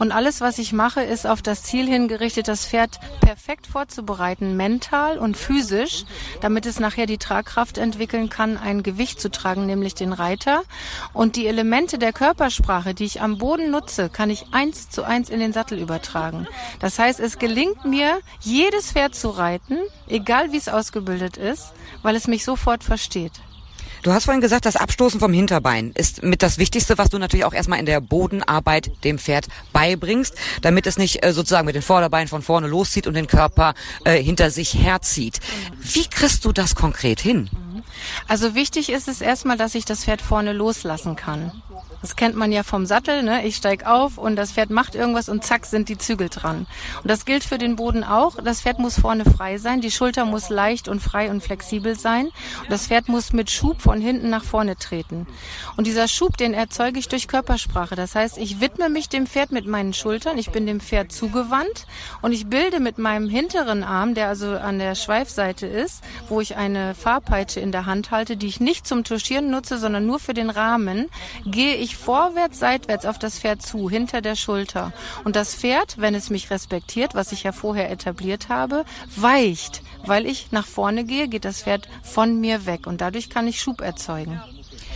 Und 0.00 0.10
alles, 0.10 0.40
was 0.40 0.58
ich 0.58 0.72
mache, 0.72 1.00
ist 1.00 1.28
auf 1.28 1.42
das 1.42 1.62
Ziel 1.62 1.86
hingerichtet, 1.86 2.48
das 2.48 2.66
Pferd 2.66 2.98
perfekt 3.20 3.68
vorzubereiten, 3.68 4.56
mental 4.56 5.16
und 5.16 5.36
physisch, 5.36 6.06
damit 6.40 6.66
es 6.66 6.80
nachher 6.80 7.06
die 7.06 7.18
Tragkraft 7.18 7.78
entwickeln 7.78 8.30
kann, 8.30 8.56
ein 8.58 8.82
Gewicht 8.82 9.20
zu 9.20 9.30
tragen, 9.30 9.64
nämlich 9.66 9.94
den 9.94 10.12
Reiter. 10.12 10.64
Und 11.12 11.36
die 11.36 11.46
Elemente 11.46 11.98
der 11.98 12.12
Körpersprache, 12.12 12.94
die 12.94 13.04
ich 13.04 13.20
am 13.22 13.38
Boden 13.38 13.70
nutze, 13.70 14.08
kann 14.08 14.28
ich 14.28 14.46
eins 14.50 14.90
zu 14.90 15.04
eins 15.04 15.30
in 15.30 15.38
den 15.38 15.52
Sattel 15.52 15.78
übertragen. 15.78 16.48
Das 16.80 16.98
heißt, 16.98 17.20
es 17.20 17.38
gelingt 17.38 17.84
mir, 17.84 18.18
jedes 18.40 18.90
Pferd 18.90 19.14
zu 19.14 19.28
reiten, 19.30 19.78
egal 20.08 20.50
wie 20.50 20.56
es 20.56 20.68
ausgebildet 20.68 21.36
ist, 21.36 21.74
weil 22.02 22.16
es 22.16 22.26
mich 22.26 22.44
sofort 22.44 22.82
versteht. 22.82 23.34
Du 24.02 24.12
hast 24.12 24.24
vorhin 24.24 24.40
gesagt, 24.40 24.64
das 24.64 24.76
Abstoßen 24.76 25.20
vom 25.20 25.32
Hinterbein 25.32 25.92
ist 25.94 26.22
mit 26.22 26.42
das 26.42 26.56
Wichtigste, 26.56 26.96
was 26.96 27.10
du 27.10 27.18
natürlich 27.18 27.44
auch 27.44 27.52
erstmal 27.52 27.78
in 27.78 27.86
der 27.86 28.00
Bodenarbeit 28.00 28.90
dem 29.04 29.18
Pferd 29.18 29.48
beibringst, 29.72 30.34
damit 30.62 30.86
es 30.86 30.96
nicht 30.96 31.24
äh, 31.24 31.32
sozusagen 31.32 31.66
mit 31.66 31.74
den 31.74 31.82
Vorderbeinen 31.82 32.28
von 32.28 32.40
vorne 32.40 32.66
loszieht 32.66 33.06
und 33.06 33.14
den 33.14 33.26
Körper 33.26 33.74
äh, 34.04 34.22
hinter 34.22 34.50
sich 34.50 34.74
herzieht. 34.74 35.40
Wie 35.80 36.06
kriegst 36.06 36.44
du 36.46 36.52
das 36.52 36.74
konkret 36.74 37.20
hin? 37.20 37.50
Also 38.26 38.54
wichtig 38.54 38.90
ist 38.90 39.08
es 39.08 39.20
erstmal, 39.20 39.58
dass 39.58 39.74
ich 39.74 39.84
das 39.84 40.04
Pferd 40.04 40.22
vorne 40.22 40.52
loslassen 40.52 41.16
kann. 41.16 41.62
Das 42.02 42.16
kennt 42.16 42.34
man 42.34 42.50
ja 42.50 42.62
vom 42.62 42.86
Sattel, 42.86 43.22
ne? 43.22 43.44
Ich 43.46 43.56
steig 43.56 43.86
auf 43.86 44.16
und 44.16 44.36
das 44.36 44.52
Pferd 44.52 44.70
macht 44.70 44.94
irgendwas 44.94 45.28
und 45.28 45.44
zack 45.44 45.66
sind 45.66 45.88
die 45.88 45.98
Zügel 45.98 46.28
dran. 46.28 46.66
Und 47.02 47.10
das 47.10 47.24
gilt 47.24 47.44
für 47.44 47.58
den 47.58 47.76
Boden 47.76 48.04
auch. 48.04 48.36
Das 48.42 48.62
Pferd 48.62 48.78
muss 48.78 48.98
vorne 48.98 49.24
frei 49.24 49.58
sein, 49.58 49.80
die 49.80 49.90
Schulter 49.90 50.24
muss 50.24 50.48
leicht 50.48 50.88
und 50.88 51.00
frei 51.00 51.30
und 51.30 51.42
flexibel 51.42 51.98
sein. 51.98 52.26
Und 52.26 52.70
das 52.70 52.86
Pferd 52.86 53.08
muss 53.08 53.32
mit 53.32 53.50
Schub 53.50 53.82
von 53.82 54.00
hinten 54.00 54.30
nach 54.30 54.44
vorne 54.44 54.76
treten. 54.76 55.26
Und 55.76 55.86
dieser 55.86 56.08
Schub, 56.08 56.36
den 56.36 56.54
erzeuge 56.54 56.98
ich 56.98 57.08
durch 57.08 57.28
Körpersprache. 57.28 57.96
Das 57.96 58.14
heißt, 58.14 58.38
ich 58.38 58.60
widme 58.60 58.88
mich 58.88 59.08
dem 59.08 59.26
Pferd 59.26 59.52
mit 59.52 59.66
meinen 59.66 59.92
Schultern, 59.92 60.38
ich 60.38 60.50
bin 60.50 60.66
dem 60.66 60.80
Pferd 60.80 61.12
zugewandt 61.12 61.86
und 62.22 62.32
ich 62.32 62.46
bilde 62.46 62.80
mit 62.80 62.98
meinem 62.98 63.28
hinteren 63.28 63.84
Arm, 63.84 64.14
der 64.14 64.28
also 64.28 64.56
an 64.56 64.78
der 64.78 64.94
Schweifseite 64.94 65.66
ist, 65.66 66.02
wo 66.28 66.40
ich 66.40 66.56
eine 66.56 66.94
Fahrpeitsche 66.94 67.60
in 67.60 67.72
der 67.72 67.86
Hand 67.86 68.10
halte, 68.10 68.36
die 68.36 68.46
ich 68.46 68.60
nicht 68.60 68.86
zum 68.86 69.04
Tuschieren 69.04 69.50
nutze, 69.50 69.78
sondern 69.78 70.06
nur 70.06 70.18
für 70.18 70.34
den 70.34 70.50
Rahmen, 70.50 71.08
gehe 71.44 71.76
ich 71.76 71.89
ich 71.90 71.96
vorwärts, 71.96 72.58
seitwärts 72.58 73.04
auf 73.04 73.18
das 73.18 73.38
Pferd 73.38 73.62
zu, 73.62 73.90
hinter 73.90 74.20
der 74.20 74.36
Schulter. 74.36 74.92
Und 75.24 75.36
das 75.36 75.54
Pferd, 75.54 75.96
wenn 75.98 76.14
es 76.14 76.30
mich 76.30 76.50
respektiert, 76.50 77.14
was 77.14 77.32
ich 77.32 77.42
ja 77.42 77.52
vorher 77.52 77.90
etabliert 77.90 78.48
habe, 78.48 78.84
weicht. 79.16 79.82
Weil 80.04 80.26
ich 80.26 80.52
nach 80.52 80.66
vorne 80.66 81.04
gehe, 81.04 81.28
geht 81.28 81.44
das 81.44 81.62
Pferd 81.62 81.88
von 82.02 82.40
mir 82.40 82.66
weg. 82.66 82.86
Und 82.86 83.00
dadurch 83.00 83.28
kann 83.28 83.48
ich 83.48 83.60
Schub 83.60 83.80
erzeugen. 83.80 84.40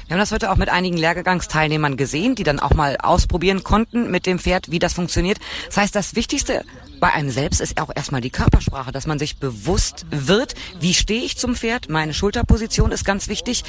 Wir 0.07 0.15
haben 0.15 0.21
das 0.21 0.33
heute 0.33 0.51
auch 0.51 0.57
mit 0.57 0.69
einigen 0.69 0.99
Lehrgangsteilnehmern 0.99 1.97
gesehen, 1.97 2.35
die 2.35 2.45
dann 2.45 2.61
auch 2.61 2.75
mal 2.75 2.99
ausprobieren 2.99 3.65
konnten 3.65 4.11
mit 4.11 4.27
dem 4.27 4.39
Pferd, 4.39 4.71
wie 4.71 4.79
das 4.79 4.93
funktioniert. 4.93 5.39
Das 5.67 5.79
heißt, 5.79 5.95
das 5.95 6.15
Wichtigste 6.15 6.65
bei 7.01 7.13
einem 7.13 7.31
selbst 7.31 7.61
ist 7.61 7.81
auch 7.81 7.91
erstmal 7.95 8.21
die 8.21 8.31
Körpersprache, 8.31 8.93
dass 8.93 9.07
man 9.07 9.19
sich 9.19 9.39
bewusst 9.39 10.07
wird, 10.11 10.55
wie 10.79 10.95
stehe 10.95 11.23
ich 11.23 11.39
zum 11.39 11.57
Pferd. 11.57 11.89
Meine 11.89 12.15
Schulterposition 12.15 12.93
ist 12.93 13.05
ganz 13.05 13.29
wichtig 13.29 13.65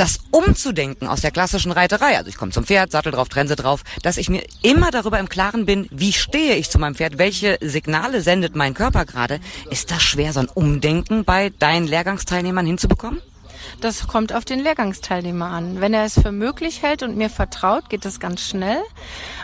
das 0.00 0.18
umzudenken 0.30 1.06
aus 1.06 1.20
der 1.20 1.30
klassischen 1.30 1.72
Reiterei, 1.72 2.16
also 2.16 2.30
ich 2.30 2.36
komme 2.36 2.52
zum 2.52 2.64
Pferd, 2.64 2.90
Sattel 2.90 3.12
drauf, 3.12 3.28
Trense 3.28 3.54
drauf, 3.54 3.82
dass 4.02 4.16
ich 4.16 4.30
mir 4.30 4.42
immer 4.62 4.90
darüber 4.90 5.18
im 5.18 5.28
Klaren 5.28 5.66
bin, 5.66 5.88
wie 5.90 6.14
stehe 6.14 6.54
ich 6.56 6.70
zu 6.70 6.78
meinem 6.78 6.94
Pferd, 6.94 7.18
welche 7.18 7.58
Signale 7.60 8.22
sendet 8.22 8.56
mein 8.56 8.72
Körper 8.72 9.04
gerade, 9.04 9.40
ist 9.70 9.90
das 9.90 10.02
schwer, 10.02 10.32
so 10.32 10.40
ein 10.40 10.48
Umdenken 10.48 11.26
bei 11.26 11.50
deinen 11.50 11.86
Lehrgangsteilnehmern 11.86 12.64
hinzubekommen? 12.64 13.20
Das 13.80 14.08
kommt 14.08 14.32
auf 14.32 14.44
den 14.44 14.60
Lehrgangsteilnehmer 14.60 15.46
an. 15.46 15.80
Wenn 15.80 15.94
er 15.94 16.04
es 16.04 16.20
für 16.20 16.32
möglich 16.32 16.82
hält 16.82 17.02
und 17.02 17.16
mir 17.16 17.30
vertraut, 17.30 17.88
geht 17.88 18.04
es 18.04 18.20
ganz 18.20 18.42
schnell. 18.42 18.80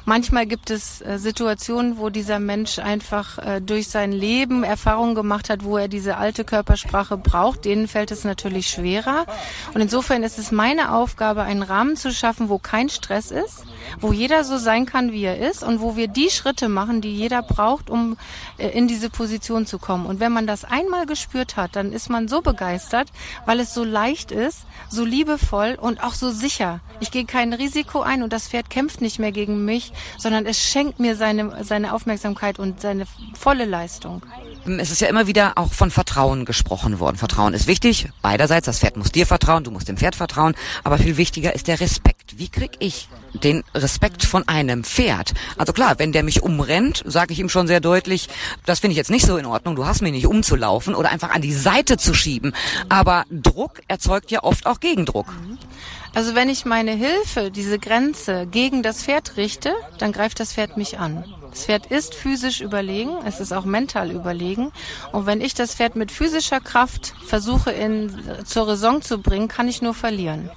Manchmal 0.04 0.46
gibt 0.46 0.70
es 0.70 1.00
äh, 1.00 1.18
Situationen, 1.18 1.98
wo 1.98 2.10
dieser 2.10 2.38
Mensch 2.38 2.78
einfach 2.78 3.38
äh, 3.38 3.60
durch 3.60 3.88
sein 3.88 4.12
Leben 4.12 4.62
Erfahrungen 4.62 5.14
gemacht 5.14 5.50
hat, 5.50 5.64
wo 5.64 5.76
er 5.76 5.88
diese 5.88 6.16
alte 6.16 6.44
Körpersprache 6.44 7.16
braucht. 7.16 7.64
Denen 7.64 7.88
fällt 7.88 8.10
es 8.10 8.24
natürlich 8.24 8.68
schwerer. 8.68 9.26
Und 9.74 9.80
insofern 9.80 10.22
ist 10.22 10.38
es 10.38 10.52
meine 10.52 10.92
Aufgabe, 10.94 11.42
einen 11.42 11.62
Rahmen 11.62 11.96
zu 11.96 12.12
schaffen, 12.12 12.48
wo 12.48 12.58
kein 12.58 12.88
Stress 12.88 13.30
ist, 13.30 13.64
wo 14.00 14.12
jeder 14.12 14.44
so 14.44 14.58
sein 14.58 14.86
kann, 14.86 15.12
wie 15.12 15.24
er 15.24 15.38
ist 15.38 15.62
und 15.62 15.80
wo 15.80 15.96
wir 15.96 16.08
die 16.08 16.30
Schritte 16.30 16.68
machen, 16.68 17.00
die 17.00 17.14
jeder 17.14 17.42
braucht, 17.42 17.90
um 17.90 18.16
äh, 18.58 18.68
in 18.68 18.88
diese 18.88 19.10
Position 19.10 19.66
zu 19.66 19.78
kommen. 19.78 20.06
Und 20.06 20.20
wenn 20.20 20.32
man 20.32 20.46
das 20.46 20.64
einmal 20.64 21.06
gespürt 21.06 21.56
hat, 21.56 21.76
dann 21.76 21.92
ist 21.92 22.10
man 22.10 22.28
so 22.28 22.40
begeistert, 22.42 23.08
weil 23.44 23.60
es 23.60 23.74
so 23.74 23.84
leicht 23.84 24.32
ist, 24.32 24.66
so 24.88 25.04
liebevoll 25.04 25.76
und 25.80 26.02
auch 26.02 26.14
so 26.14 26.30
sicher. 26.30 26.80
Ich 27.00 27.10
gehe 27.10 27.24
kein 27.24 27.52
Risiko 27.52 28.00
ein 28.00 28.22
und 28.22 28.32
das 28.32 28.48
Pferd 28.48 28.70
kämpft 28.70 29.00
nicht 29.00 29.18
mehr 29.18 29.32
gegen 29.32 29.64
mich, 29.64 29.92
sondern 30.18 30.46
es 30.46 30.60
schenkt 30.60 31.00
mir 31.00 31.16
seine, 31.16 31.64
seine 31.64 31.92
Aufmerksamkeit 31.92 32.58
und 32.58 32.80
seine 32.80 33.06
volle 33.34 33.64
Leistung. 33.64 34.22
Es 34.66 34.90
ist 34.90 35.00
ja 35.00 35.08
immer 35.08 35.26
wieder 35.26 35.52
auch 35.56 35.72
von 35.72 35.90
Vertrauen 35.90 36.44
gesprochen 36.44 36.98
worden. 36.98 37.16
Vertrauen 37.16 37.54
ist 37.54 37.68
wichtig, 37.68 38.08
beiderseits. 38.20 38.66
Das 38.66 38.80
Pferd 38.80 38.96
muss 38.96 39.12
dir 39.12 39.26
vertrauen, 39.26 39.62
du 39.62 39.70
musst 39.70 39.88
dem 39.88 39.96
Pferd 39.96 40.16
vertrauen. 40.16 40.54
Aber 40.82 40.98
viel 40.98 41.16
wichtiger 41.16 41.54
ist 41.54 41.68
der 41.68 41.80
Respekt. 41.80 42.15
Wie 42.38 42.50
krieg 42.50 42.72
ich 42.80 43.08
den 43.32 43.64
Respekt 43.74 44.22
von 44.22 44.46
einem 44.46 44.84
Pferd? 44.84 45.32
Also 45.56 45.72
klar, 45.72 45.98
wenn 45.98 46.12
der 46.12 46.22
mich 46.22 46.42
umrennt, 46.42 47.02
sage 47.06 47.32
ich 47.32 47.38
ihm 47.38 47.48
schon 47.48 47.66
sehr 47.66 47.80
deutlich, 47.80 48.28
das 48.66 48.80
finde 48.80 48.92
ich 48.92 48.98
jetzt 48.98 49.10
nicht 49.10 49.24
so 49.24 49.38
in 49.38 49.46
Ordnung. 49.46 49.74
Du 49.74 49.86
hast 49.86 50.02
mich 50.02 50.12
nicht 50.12 50.26
umzulaufen 50.26 50.94
oder 50.94 51.10
einfach 51.10 51.30
an 51.30 51.40
die 51.40 51.54
Seite 51.54 51.96
zu 51.96 52.12
schieben. 52.12 52.52
Aber 52.90 53.24
Druck 53.30 53.80
erzeugt 53.88 54.30
ja 54.30 54.44
oft 54.44 54.66
auch 54.66 54.80
Gegendruck. 54.80 55.32
Also 56.16 56.34
wenn 56.34 56.48
ich 56.48 56.64
meine 56.64 56.92
Hilfe, 56.92 57.50
diese 57.50 57.78
Grenze 57.78 58.46
gegen 58.46 58.82
das 58.82 59.02
Pferd 59.02 59.36
richte, 59.36 59.74
dann 59.98 60.12
greift 60.12 60.40
das 60.40 60.54
Pferd 60.54 60.78
mich 60.78 60.98
an. 60.98 61.24
Das 61.50 61.64
Pferd 61.64 61.86
ist 61.86 62.14
physisch 62.14 62.60
überlegen, 62.60 63.10
es 63.26 63.40
ist 63.40 63.52
auch 63.52 63.64
mental 63.64 64.10
überlegen. 64.10 64.72
Und 65.12 65.26
wenn 65.26 65.40
ich 65.40 65.54
das 65.54 65.74
Pferd 65.74 65.96
mit 65.96 66.10
physischer 66.10 66.60
Kraft 66.60 67.14
versuche 67.26 67.70
in, 67.70 68.14
zur 68.44 68.68
Raison 68.68 69.00
zu 69.00 69.18
bringen, 69.18 69.48
kann 69.48 69.68
ich 69.68 69.80
nur 69.80 69.94
verlieren. 69.94 70.50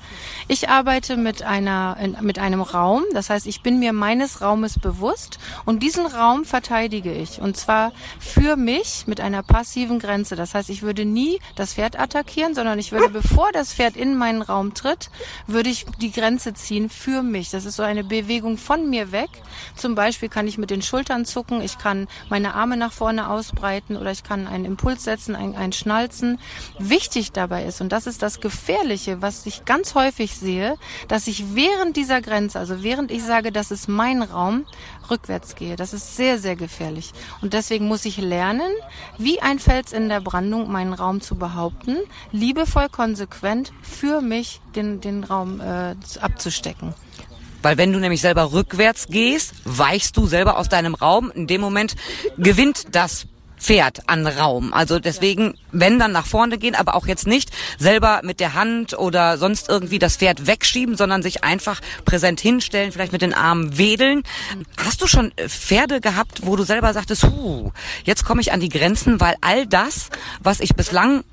Ich 0.49 0.67
arbeite 0.67 1.15
mit 1.15 1.43
einer, 1.43 1.95
mit 2.21 2.39
einem 2.39 2.61
Raum. 2.61 3.03
Das 3.13 3.29
heißt, 3.29 3.45
ich 3.47 3.61
bin 3.61 3.79
mir 3.79 3.93
meines 3.93 4.41
Raumes 4.41 4.79
bewusst 4.79 5.39
und 5.65 5.83
diesen 5.83 6.05
Raum 6.05 6.43
verteidige 6.43 7.13
ich. 7.13 7.39
Und 7.39 7.55
zwar 7.55 7.93
für 8.19 8.55
mich 8.55 9.05
mit 9.07 9.21
einer 9.21 9.43
passiven 9.43 9.99
Grenze. 9.99 10.35
Das 10.35 10.53
heißt, 10.53 10.69
ich 10.69 10.81
würde 10.81 11.05
nie 11.05 11.39
das 11.55 11.75
Pferd 11.75 11.99
attackieren, 11.99 12.55
sondern 12.55 12.79
ich 12.79 12.91
würde, 12.91 13.09
bevor 13.09 13.51
das 13.53 13.73
Pferd 13.73 13.95
in 13.95 14.17
meinen 14.17 14.41
Raum 14.41 14.73
tritt, 14.73 15.11
würde 15.51 15.70
ich 15.70 15.86
die 16.01 16.12
Grenze 16.12 16.53
ziehen 16.53 16.89
für 16.89 17.24
mich. 17.24 17.50
Das 17.50 17.65
ist 17.65 17.75
so 17.75 17.84
eine 17.84 18.03
Bewegung 18.03 18.58
von 18.58 18.89
mir 18.89 19.12
weg. 19.12 19.29
Zum 19.75 19.96
Beispiel 19.96 20.29
kann 20.29 20.48
ich 20.48 20.58
mit 20.58 20.70
den 20.70 20.82
Schultern 20.82 21.25
zucken, 21.25 21.62
ich 21.62 21.77
kann 21.77 22.08
meine 22.29 22.53
Arme 22.53 22.77
nach 22.77 22.91
vorne 22.91 23.29
ausbreiten 23.29 23.98
oder 23.98 24.12
ich 24.12 24.24
kann 24.24 24.48
einen 24.48 24.65
Impuls 24.65 25.03
setzen, 25.03 25.36
ein, 25.36 25.56
ein 25.56 25.74
Schnalzen. 25.74 26.39
Wichtig 26.77 27.32
dabei 27.32 27.65
ist, 27.65 27.82
und 27.82 27.91
das 27.91 28.08
ist 28.08 28.22
das 28.22 28.39
Gefährliche, 28.39 29.22
was 29.22 29.46
ich 29.46 29.65
ganz 29.65 29.96
häufig 29.96 30.36
sehe, 30.36 30.75
dass 31.08 31.27
ich 31.27 31.56
während 31.56 31.98
dieser 31.98 32.22
Grenze, 32.22 32.60
also 32.60 32.84
während 32.84 33.12
ich 33.12 33.24
sage, 33.24 33.51
das 33.51 33.72
ist 33.72 33.88
mein 33.88 34.22
Raum, 34.22 34.65
rückwärts 35.11 35.55
gehe. 35.55 35.75
Das 35.75 35.93
ist 35.93 36.15
sehr, 36.15 36.39
sehr 36.39 36.55
gefährlich. 36.55 37.11
Und 37.41 37.53
deswegen 37.53 37.87
muss 37.87 38.05
ich 38.05 38.17
lernen, 38.17 38.71
wie 39.17 39.41
ein 39.41 39.59
Fels 39.59 39.93
in 39.93 40.09
der 40.09 40.21
Brandung 40.21 40.71
meinen 40.71 40.93
Raum 40.93 41.21
zu 41.21 41.35
behaupten, 41.35 41.97
liebevoll, 42.31 42.89
konsequent 42.89 43.71
für 43.81 44.21
mich 44.21 44.61
den, 44.75 45.01
den 45.01 45.23
Raum 45.23 45.61
äh, 45.61 45.95
abzustecken. 46.21 46.93
Weil 47.61 47.77
wenn 47.77 47.91
du 47.91 47.99
nämlich 47.99 48.21
selber 48.21 48.53
rückwärts 48.53 49.07
gehst, 49.07 49.53
weichst 49.65 50.15
du 50.15 50.27
selber 50.27 50.57
aus 50.57 50.69
deinem 50.69 50.95
Raum. 50.95 51.31
In 51.31 51.47
dem 51.47 51.61
Moment 51.61 51.95
gewinnt 52.37 52.95
das 52.95 53.27
Pferd 53.59 54.07
an 54.07 54.25
Raum. 54.25 54.73
Also 54.73 54.99
deswegen, 54.99 55.55
wenn 55.71 55.99
dann 55.99 56.11
nach 56.11 56.25
vorne 56.25 56.57
gehen, 56.57 56.75
aber 56.75 56.95
auch 56.95 57.07
jetzt 57.07 57.27
nicht 57.27 57.51
selber 57.77 58.21
mit 58.23 58.39
der 58.39 58.53
Hand 58.53 58.97
oder 58.97 59.37
sonst 59.37 59.69
irgendwie 59.69 59.99
das 59.99 60.17
Pferd 60.17 60.47
wegschieben, 60.47 60.95
sondern 60.95 61.21
sich 61.21 61.43
einfach 61.43 61.81
präsent 62.05 62.39
hinstellen, 62.39 62.91
vielleicht 62.91 63.11
mit 63.11 63.21
den 63.21 63.33
Armen 63.33 63.77
wedeln. 63.77 64.23
Hast 64.77 65.01
du 65.01 65.07
schon 65.07 65.31
äh, 65.35 65.49
Pferde 65.49 66.01
gehabt, 66.01 66.45
wo 66.45 66.55
du 66.55 66.63
selber 66.63 66.93
sagtest, 66.93 67.25
huh, 67.25 67.71
jetzt 68.05 68.25
komme 68.25 68.41
ich 68.41 68.51
an 68.51 68.59
die 68.59 68.69
Grenzen, 68.69 69.19
weil 69.19 69.35
all 69.41 69.67
das, 69.67 70.09
was 70.41 70.59
ich 70.59 70.75
bislang 70.75 71.23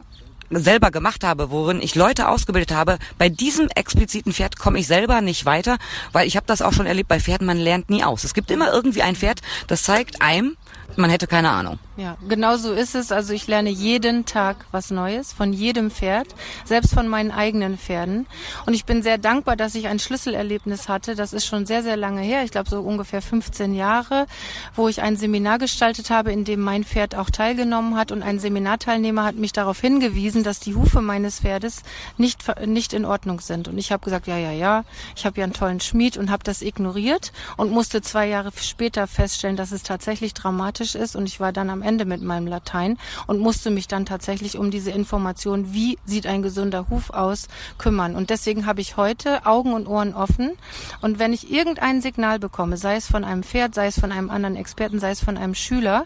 selber 0.50 0.90
gemacht 0.90 1.24
habe, 1.24 1.50
worin 1.50 1.80
ich 1.82 1.94
Leute 1.94 2.28
ausgebildet 2.28 2.72
habe, 2.72 2.98
bei 3.18 3.28
diesem 3.28 3.68
expliziten 3.74 4.32
Pferd 4.32 4.58
komme 4.58 4.78
ich 4.78 4.86
selber 4.86 5.20
nicht 5.20 5.44
weiter, 5.44 5.76
weil 6.12 6.26
ich 6.26 6.36
habe 6.36 6.46
das 6.46 6.62
auch 6.62 6.72
schon 6.72 6.86
erlebt 6.86 7.08
bei 7.08 7.20
Pferden, 7.20 7.46
man 7.46 7.58
lernt 7.58 7.90
nie 7.90 8.04
aus. 8.04 8.24
Es 8.24 8.34
gibt 8.34 8.50
immer 8.50 8.72
irgendwie 8.72 9.02
ein 9.02 9.16
Pferd, 9.16 9.40
das 9.66 9.82
zeigt 9.82 10.22
einem, 10.22 10.56
man 10.96 11.10
hätte 11.10 11.26
keine 11.26 11.50
Ahnung. 11.50 11.78
Ja, 11.96 12.16
genau 12.28 12.56
so 12.56 12.72
ist 12.72 12.94
es. 12.94 13.12
Also 13.12 13.32
ich 13.32 13.46
lerne 13.46 13.70
jeden 13.70 14.24
Tag 14.26 14.66
was 14.70 14.90
Neues 14.90 15.32
von 15.32 15.52
jedem 15.52 15.90
Pferd, 15.90 16.28
selbst 16.64 16.92
von 16.94 17.08
meinen 17.08 17.30
eigenen 17.30 17.78
Pferden. 17.78 18.26
Und 18.66 18.74
ich 18.74 18.84
bin 18.84 19.02
sehr 19.02 19.18
dankbar, 19.18 19.56
dass 19.56 19.74
ich 19.74 19.88
ein 19.88 19.98
Schlüsselerlebnis 19.98 20.88
hatte. 20.88 21.14
Das 21.14 21.32
ist 21.32 21.46
schon 21.46 21.66
sehr, 21.66 21.82
sehr 21.82 21.96
lange 21.96 22.20
her. 22.20 22.44
Ich 22.44 22.50
glaube 22.50 22.68
so 22.68 22.80
ungefähr 22.80 23.22
15 23.22 23.74
Jahre, 23.74 24.26
wo 24.74 24.88
ich 24.88 25.02
ein 25.02 25.16
Seminar 25.16 25.58
gestaltet 25.58 26.10
habe, 26.10 26.32
in 26.32 26.44
dem 26.44 26.60
mein 26.60 26.84
Pferd 26.84 27.14
auch 27.14 27.30
teilgenommen 27.30 27.96
hat. 27.96 28.12
Und 28.12 28.22
ein 28.22 28.38
Seminarteilnehmer 28.38 29.24
hat 29.24 29.36
mich 29.36 29.52
darauf 29.52 29.80
hingewiesen, 29.80 30.44
dass 30.44 30.60
die 30.60 30.74
Hufe 30.74 31.00
meines 31.00 31.40
Pferdes 31.40 31.82
nicht, 32.16 32.44
nicht 32.66 32.92
in 32.92 33.04
Ordnung 33.04 33.40
sind. 33.40 33.68
Und 33.68 33.78
ich 33.78 33.92
habe 33.92 34.04
gesagt, 34.04 34.26
ja, 34.26 34.36
ja, 34.36 34.52
ja, 34.52 34.84
ich 35.14 35.24
habe 35.24 35.38
ja 35.38 35.44
einen 35.44 35.54
tollen 35.54 35.80
Schmied 35.80 36.16
und 36.16 36.30
habe 36.30 36.44
das 36.44 36.62
ignoriert 36.62 37.32
und 37.56 37.70
musste 37.70 38.02
zwei 38.02 38.26
Jahre 38.26 38.52
später 38.60 39.06
feststellen, 39.06 39.56
dass 39.56 39.72
es 39.72 39.82
tatsächlich 39.82 40.34
dramatisch 40.34 40.65
ist. 40.94 41.16
Und 41.16 41.26
ich 41.26 41.40
war 41.40 41.52
dann 41.52 41.70
am 41.70 41.82
Ende 41.82 42.04
mit 42.04 42.22
meinem 42.22 42.46
Latein 42.46 42.98
und 43.26 43.38
musste 43.38 43.70
mich 43.70 43.88
dann 43.88 44.06
tatsächlich 44.06 44.58
um 44.58 44.70
diese 44.70 44.90
Information, 44.90 45.72
wie 45.72 45.98
sieht 46.04 46.26
ein 46.26 46.42
gesunder 46.42 46.86
Huf 46.90 47.10
aus, 47.10 47.48
kümmern. 47.78 48.16
Und 48.16 48.30
deswegen 48.30 48.66
habe 48.66 48.80
ich 48.80 48.96
heute 48.96 49.46
Augen 49.46 49.72
und 49.72 49.86
Ohren 49.86 50.14
offen. 50.14 50.52
Und 51.00 51.18
wenn 51.18 51.32
ich 51.32 51.50
irgendein 51.50 52.00
Signal 52.00 52.38
bekomme, 52.38 52.76
sei 52.76 52.96
es 52.96 53.06
von 53.06 53.24
einem 53.24 53.42
Pferd, 53.42 53.74
sei 53.74 53.86
es 53.86 53.98
von 53.98 54.12
einem 54.12 54.30
anderen 54.30 54.56
Experten, 54.56 55.00
sei 55.00 55.10
es 55.10 55.20
von 55.20 55.36
einem 55.36 55.54
Schüler, 55.54 56.04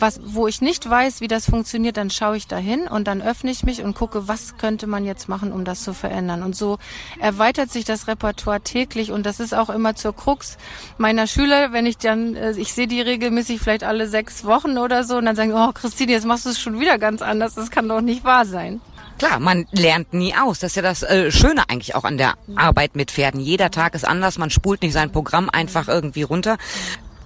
was, 0.00 0.20
wo 0.24 0.46
ich 0.46 0.60
nicht 0.60 0.88
weiß, 0.88 1.20
wie 1.20 1.28
das 1.28 1.46
funktioniert, 1.46 1.96
dann 1.96 2.10
schaue 2.10 2.36
ich 2.36 2.46
dahin 2.46 2.88
und 2.88 3.06
dann 3.06 3.22
öffne 3.22 3.50
ich 3.50 3.62
mich 3.62 3.82
und 3.82 3.94
gucke, 3.94 4.28
was 4.28 4.56
könnte 4.56 4.86
man 4.86 5.04
jetzt 5.04 5.28
machen, 5.28 5.52
um 5.52 5.64
das 5.64 5.82
zu 5.82 5.94
verändern. 5.94 6.42
Und 6.42 6.56
so 6.56 6.78
erweitert 7.18 7.70
sich 7.70 7.84
das 7.84 8.08
Repertoire 8.08 8.60
täglich 8.60 9.12
und 9.12 9.26
das 9.26 9.40
ist 9.40 9.54
auch 9.54 9.70
immer 9.70 9.94
zur 9.94 10.14
Krux 10.14 10.58
meiner 10.98 11.26
Schüler, 11.26 11.72
wenn 11.72 11.86
ich 11.86 11.98
dann, 11.98 12.34
äh, 12.36 12.52
ich 12.52 12.72
sehe 12.72 12.86
die 12.86 13.00
regelmäßig 13.00 13.60
vielleicht 13.60 13.84
alle 13.84 14.08
sechs 14.08 14.44
Wochen 14.44 14.78
oder 14.78 15.04
so 15.04 15.16
und 15.16 15.26
dann 15.26 15.36
sagen, 15.36 15.52
oh 15.54 15.72
Christine, 15.72 16.12
jetzt 16.12 16.26
machst 16.26 16.46
du 16.46 16.50
es 16.50 16.60
schon 16.60 16.80
wieder 16.80 16.98
ganz 16.98 17.22
anders, 17.22 17.54
das 17.54 17.70
kann 17.70 17.88
doch 17.88 18.00
nicht 18.00 18.24
wahr 18.24 18.46
sein. 18.46 18.80
Klar, 19.18 19.38
man 19.38 19.66
lernt 19.70 20.14
nie 20.14 20.34
aus. 20.34 20.60
Das 20.60 20.70
ist 20.72 20.76
ja 20.76 20.82
das 20.82 21.02
äh, 21.02 21.30
Schöne 21.30 21.68
eigentlich 21.68 21.94
auch 21.94 22.04
an 22.04 22.16
der 22.16 22.36
Arbeit 22.56 22.96
mit 22.96 23.10
Pferden. 23.10 23.38
Jeder 23.38 23.70
Tag 23.70 23.94
ist 23.94 24.08
anders. 24.08 24.38
Man 24.38 24.48
spult 24.48 24.80
nicht 24.80 24.94
sein 24.94 25.12
Programm 25.12 25.50
einfach 25.50 25.88
irgendwie 25.88 26.22
runter 26.22 26.56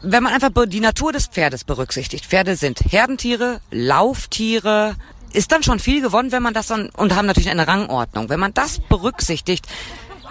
wenn 0.04 0.22
man 0.22 0.32
einfach 0.32 0.50
die 0.66 0.80
Natur 0.80 1.12
des 1.12 1.26
Pferdes 1.26 1.64
berücksichtigt. 1.64 2.26
Pferde 2.26 2.56
sind 2.56 2.80
Herdentiere, 2.80 3.60
Lauftiere, 3.70 4.96
ist 5.32 5.50
dann 5.52 5.62
schon 5.62 5.78
viel 5.78 6.00
gewonnen, 6.00 6.32
wenn 6.32 6.42
man 6.42 6.54
das 6.54 6.68
dann, 6.68 6.90
und 6.90 7.14
haben 7.14 7.26
natürlich 7.26 7.50
eine 7.50 7.66
Rangordnung. 7.66 8.28
Wenn 8.28 8.40
man 8.40 8.54
das 8.54 8.78
berücksichtigt, 8.78 9.66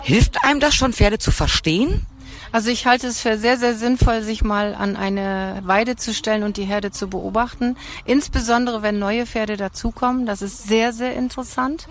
hilft 0.02 0.44
einem 0.44 0.60
das 0.60 0.76
schon, 0.76 0.94
Pferde 0.94 1.20
zu 1.20 1.32
verstehen? 1.32 2.06
Also 2.54 2.70
ich 2.70 2.86
halte 2.86 3.08
es 3.08 3.20
für 3.20 3.40
sehr, 3.40 3.58
sehr 3.58 3.74
sinnvoll, 3.74 4.22
sich 4.22 4.44
mal 4.44 4.76
an 4.76 4.96
eine 4.96 5.60
Weide 5.66 5.96
zu 5.96 6.14
stellen 6.14 6.44
und 6.44 6.56
die 6.56 6.66
Herde 6.66 6.92
zu 6.92 7.10
beobachten. 7.10 7.76
Insbesondere, 8.06 8.84
wenn 8.84 9.00
neue 9.00 9.26
Pferde 9.26 9.58
dazukommen. 9.58 10.28
Das 10.28 10.44
ist 10.44 10.68
sehr, 10.68 10.94
sehr 10.94 11.16
interessant. 11.16 11.88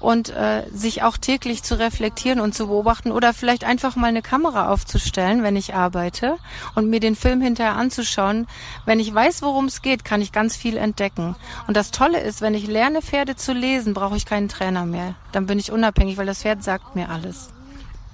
Und 0.00 0.30
äh, 0.30 0.64
sich 0.72 1.04
auch 1.04 1.16
täglich 1.16 1.62
zu 1.62 1.78
reflektieren 1.78 2.40
und 2.40 2.56
zu 2.56 2.66
beobachten 2.66 3.12
oder 3.12 3.32
vielleicht 3.32 3.62
einfach 3.62 3.94
mal 3.94 4.08
eine 4.08 4.20
Kamera 4.20 4.68
aufzustellen, 4.72 5.44
wenn 5.44 5.54
ich 5.54 5.74
arbeite 5.74 6.38
und 6.74 6.90
mir 6.90 6.98
den 6.98 7.14
Film 7.14 7.40
hinterher 7.40 7.76
anzuschauen. 7.76 8.48
Wenn 8.86 8.98
ich 8.98 9.14
weiß, 9.14 9.42
worum 9.42 9.66
es 9.66 9.80
geht, 9.80 10.04
kann 10.04 10.22
ich 10.22 10.32
ganz 10.32 10.56
viel 10.56 10.76
entdecken. 10.76 11.36
Und 11.68 11.76
das 11.76 11.92
Tolle 11.92 12.18
ist, 12.18 12.40
wenn 12.40 12.54
ich 12.54 12.66
lerne, 12.66 13.00
Pferde 13.00 13.36
zu 13.36 13.52
lesen, 13.52 13.94
brauche 13.94 14.16
ich 14.16 14.26
keinen 14.26 14.48
Trainer 14.48 14.86
mehr. 14.86 15.14
Dann 15.30 15.46
bin 15.46 15.60
ich 15.60 15.70
unabhängig, 15.70 16.16
weil 16.16 16.26
das 16.26 16.42
Pferd 16.42 16.64
sagt 16.64 16.96
mir 16.96 17.10
alles. 17.10 17.50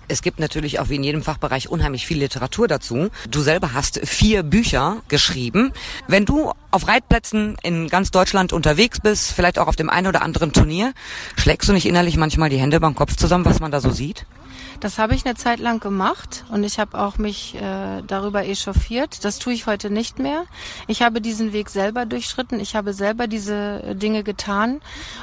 Es 0.09 0.23
gibt 0.23 0.39
natürlich 0.39 0.79
auch 0.79 0.89
wie 0.89 0.97
in 0.97 1.03
jedem 1.03 1.23
Fachbereich 1.23 1.69
unheimlich 1.69 2.07
viel 2.07 2.19
Literatur 2.19 2.69
dazu. 2.69 3.09
Du 3.29 3.41
selber 3.41 3.75
hast 3.75 4.01
vier 4.07 4.43
Bücher 4.45 5.03
geschrieben. 5.09 5.73
Wenn 6.07 6.25
du 6.25 6.53
auf 6.71 6.87
Reitplätzen 6.87 7.57
in 7.63 7.89
ganz 7.89 8.13
Deutschland 8.13 8.53
unterwegs 8.53 9.01
bist, 9.01 9.33
vielleicht 9.33 9.59
auch 9.59 9.67
auf 9.67 9.77
dem 9.77 9.91
einen 9.91 10.07
oder 10.07 10.23
anderen 10.23 10.53
Turnier, 10.53 10.93
schlägst 11.37 11.69
du 11.69 11.73
nicht 11.73 11.87
innerlich 11.87 12.17
manchmal 12.17 12.51
die 12.51 12.59
Hände 12.59 12.79
beim 12.79 12.95
Kopf 12.95 13.17
zusammen, 13.17 13.45
was 13.45 13.59
man 13.59 13.73
da 13.73 13.81
so 13.81 13.91
sieht? 13.91 14.27
Das 14.81 14.99
habe 14.99 15.15
ich 15.15 15.25
eine 15.25 15.35
Zeit 15.35 15.59
lang 15.59 15.81
gemacht 15.81 16.45
und 16.51 16.63
ich 16.63 16.79
habe 16.79 16.99
auch 16.99 17.17
mich 17.19 17.55
äh, 17.55 18.03
darüber 18.07 18.45
echauffiert. 18.45 19.25
Das 19.25 19.39
tue 19.39 19.55
ich 19.55 19.67
heute 19.67 19.91
nicht 19.91 20.19
mehr. 20.19 20.45
Ich 20.87 21.03
habe 21.03 21.21
diesen 21.21 21.53
Weg 21.53 21.71
selber 21.71 22.05
durchschritten. 22.05 22.61
Ich 22.61 22.77
habe 22.77 22.93
selber 22.93 23.27
diese 23.27 23.83
äh, 23.83 23.95
Dinge 23.95 24.23
getan, 24.23 24.81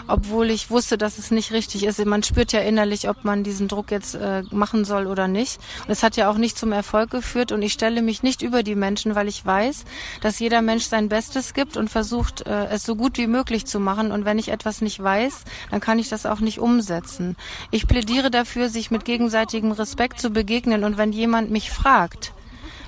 obwohl 0.08 0.50
ich 0.50 0.72
wusste, 0.72 0.98
dass 0.98 1.18
es 1.20 1.30
nicht 1.32 1.52
richtig 1.52 1.84
ist. 1.86 2.04
Man 2.04 2.24
spürt 2.24 2.52
ja 2.52 2.62
innerlich, 2.62 3.10
ob 3.10 3.24
man 3.24 3.44
diesen 3.44 3.68
Druck 3.68 3.92
jetzt 3.92 4.16
äh, 4.16 4.44
machen 4.52 4.86
soll 4.86 5.06
oder 5.08 5.28
nicht. 5.28 5.60
Und 5.86 5.92
es 5.92 6.02
hat 6.02 6.18
ja 6.18 6.30
auch 6.30 6.38
nicht 6.38 6.58
zum 6.58 6.72
Erfolg 6.72 7.12
geführt 7.12 7.52
und 7.52 7.62
ich 7.62 7.74
stelle 7.74 8.02
mich 8.02 8.24
nicht 8.24 8.42
über 8.42 8.64
die 8.64 8.76
Menschen, 8.76 9.16
weil 9.16 9.28
ich 9.28 9.46
weiß, 9.46 9.86
dass 10.22 10.40
jeder 10.40 10.62
Mensch 10.62 10.86
sein 10.86 11.10
Bestes 11.10 11.54
gibt 11.54 11.78
und 11.78 11.90
versucht, 11.90 12.48
äh, 12.48 12.66
es 12.68 12.84
so 12.84 12.96
gut 12.96 13.18
wie 13.18 13.28
möglich 13.28 13.66
zu 13.66 13.80
machen. 13.80 14.12
Und 14.12 14.26
wenn 14.26 14.40
ich 14.40 14.50
etwas 14.50 14.82
nicht 14.82 15.02
weiß, 15.02 15.44
dann 15.70 15.80
kann 15.80 16.00
ich 16.00 16.10
das 16.10 16.26
auch 16.26 16.40
nicht 16.40 16.60
umsetzen. 16.60 17.36
Ich 17.72 17.88
plädiere 17.88 18.32
dafür, 18.32 18.70
sich 18.70 18.90
mit 18.90 19.06
gegenseitigem 19.44 19.72
Respekt 19.72 20.20
zu 20.20 20.30
begegnen. 20.30 20.84
Und 20.84 20.98
wenn 20.98 21.12
jemand 21.12 21.52
mich 21.52 21.70
fragt, 21.72 22.34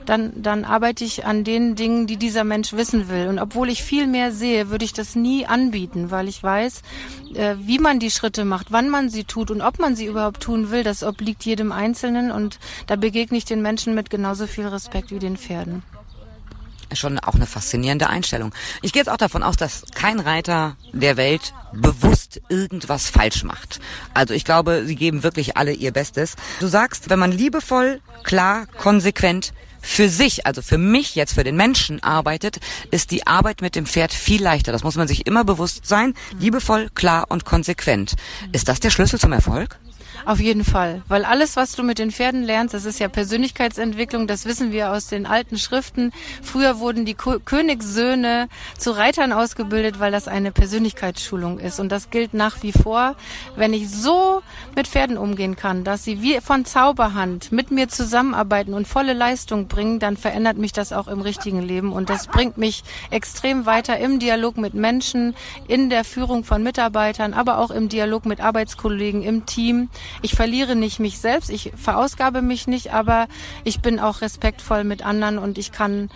dann, 0.05 0.31
dann 0.35 0.65
arbeite 0.65 1.03
ich 1.03 1.25
an 1.25 1.43
den 1.43 1.75
Dingen, 1.75 2.05
die 2.05 2.17
dieser 2.17 2.43
Mensch 2.43 2.73
wissen 2.73 3.09
will. 3.09 3.27
Und 3.27 3.39
obwohl 3.39 3.69
ich 3.69 3.83
viel 3.83 4.05
mehr 4.05 4.31
sehe, 4.31 4.69
würde 4.69 4.85
ich 4.85 4.93
das 4.93 5.15
nie 5.15 5.47
anbieten, 5.47 6.11
weil 6.11 6.27
ich 6.27 6.43
weiß, 6.43 6.83
äh, 7.33 7.55
wie 7.59 7.79
man 7.79 7.99
die 7.99 8.11
Schritte 8.11 8.45
macht, 8.45 8.67
wann 8.71 8.89
man 8.89 9.09
sie 9.09 9.23
tut 9.23 9.49
und 9.49 9.61
ob 9.61 9.79
man 9.79 9.95
sie 9.95 10.05
überhaupt 10.05 10.41
tun 10.41 10.69
will, 10.69 10.83
das 10.83 11.03
obliegt 11.03 11.43
jedem 11.43 11.71
Einzelnen. 11.71 12.31
Und 12.31 12.59
da 12.85 12.95
begegne 12.95 13.37
ich 13.37 13.45
den 13.45 13.61
Menschen 13.61 13.95
mit 13.95 14.09
genauso 14.09 14.45
viel 14.45 14.67
Respekt 14.67 15.11
wie 15.11 15.19
den 15.19 15.37
Pferden 15.37 15.81
schon 16.95 17.19
auch 17.19 17.35
eine 17.35 17.45
faszinierende 17.45 18.07
Einstellung. 18.07 18.53
Ich 18.81 18.93
gehe 18.93 19.01
jetzt 19.01 19.09
auch 19.09 19.17
davon 19.17 19.43
aus, 19.43 19.57
dass 19.57 19.83
kein 19.93 20.19
Reiter 20.19 20.75
der 20.93 21.17
Welt 21.17 21.53
bewusst 21.73 22.41
irgendwas 22.49 23.09
falsch 23.09 23.43
macht. 23.43 23.79
Also 24.13 24.33
ich 24.33 24.45
glaube, 24.45 24.83
sie 24.85 24.95
geben 24.95 25.23
wirklich 25.23 25.57
alle 25.57 25.73
ihr 25.73 25.91
Bestes. 25.91 26.35
Du 26.59 26.67
sagst, 26.67 27.09
wenn 27.09 27.19
man 27.19 27.31
liebevoll, 27.31 28.01
klar, 28.23 28.67
konsequent 28.77 29.53
für 29.85 30.09
sich, 30.09 30.45
also 30.47 30.61
für 30.61 30.79
mich 30.79 31.15
jetzt, 31.15 31.35
für 31.35 31.43
den 31.43 31.55
Menschen 31.55 32.01
arbeitet, 32.01 32.59
ist 32.89 33.11
die 33.11 33.27
Arbeit 33.27 33.61
mit 33.61 33.75
dem 33.75 33.85
Pferd 33.85 34.13
viel 34.13 34.41
leichter. 34.41 34.71
Das 34.71 34.83
muss 34.83 34.95
man 34.95 35.07
sich 35.07 35.27
immer 35.27 35.43
bewusst 35.43 35.85
sein. 35.85 36.15
Liebevoll, 36.39 36.89
klar 36.95 37.25
und 37.29 37.45
konsequent. 37.45 38.15
Ist 38.51 38.67
das 38.67 38.79
der 38.79 38.89
Schlüssel 38.89 39.19
zum 39.19 39.31
Erfolg? 39.31 39.77
Auf 40.23 40.39
jeden 40.39 40.63
Fall, 40.63 41.01
weil 41.07 41.25
alles, 41.25 41.55
was 41.55 41.73
du 41.73 41.83
mit 41.83 41.99
den 41.99 42.11
Pferden 42.11 42.43
lernst, 42.43 42.73
das 42.73 42.85
ist 42.85 42.99
ja 42.99 43.07
Persönlichkeitsentwicklung, 43.09 44.27
das 44.27 44.45
wissen 44.45 44.71
wir 44.71 44.91
aus 44.91 45.07
den 45.07 45.25
alten 45.25 45.57
Schriften. 45.57 46.11
Früher 46.41 46.79
wurden 46.79 47.05
die 47.05 47.13
Ko 47.13 47.39
Königssöhne 47.43 48.47
zu 48.77 48.91
Reitern 48.91 49.33
ausgebildet, 49.33 49.99
weil 49.99 50.11
das 50.11 50.27
eine 50.27 50.51
Persönlichkeitsschulung 50.51 51.59
ist. 51.59 51.79
Und 51.79 51.91
das 51.91 52.09
gilt 52.09 52.33
nach 52.33 52.63
wie 52.63 52.71
vor. 52.71 53.15
Wenn 53.55 53.73
ich 53.73 53.89
so 53.89 54.41
mit 54.75 54.87
Pferden 54.87 55.17
umgehen 55.17 55.55
kann, 55.55 55.83
dass 55.83 56.03
sie 56.03 56.21
wie 56.21 56.39
von 56.41 56.65
Zauberhand 56.65 57.51
mit 57.51 57.71
mir 57.71 57.87
zusammenarbeiten 57.89 58.73
und 58.73 58.87
volle 58.87 59.13
Leistung 59.13 59.67
bringen, 59.67 59.99
dann 59.99 60.17
verändert 60.17 60.57
mich 60.57 60.71
das 60.71 60.93
auch 60.93 61.07
im 61.07 61.21
richtigen 61.21 61.61
Leben. 61.61 61.91
Und 61.91 62.09
das 62.09 62.27
bringt 62.27 62.57
mich 62.57 62.83
extrem 63.11 63.65
weiter 63.65 63.97
im 63.97 64.19
Dialog 64.19 64.57
mit 64.57 64.73
Menschen, 64.73 65.35
in 65.67 65.89
der 65.89 66.03
Führung 66.03 66.43
von 66.43 66.63
Mitarbeitern, 66.63 67.33
aber 67.33 67.59
auch 67.59 67.71
im 67.71 67.89
Dialog 67.89 68.25
mit 68.25 68.41
Arbeitskollegen, 68.41 69.21
im 69.21 69.45
Team. 69.45 69.89
Ich 70.21 70.35
verliere 70.35 70.75
nicht 70.75 70.99
mich 70.99 71.19
selbst, 71.19 71.49
ich 71.49 71.71
verausgabe 71.75 72.41
mich 72.41 72.67
nicht, 72.67 72.93
aber 72.93 73.27
ich 73.63 73.81
bin 73.81 73.99
auch 73.99 74.21
respektvoll 74.21 74.83
mit 74.83 75.05
anderen 75.05 75.37
und 75.37 75.57
ich 75.57 75.71
kann 75.71 76.09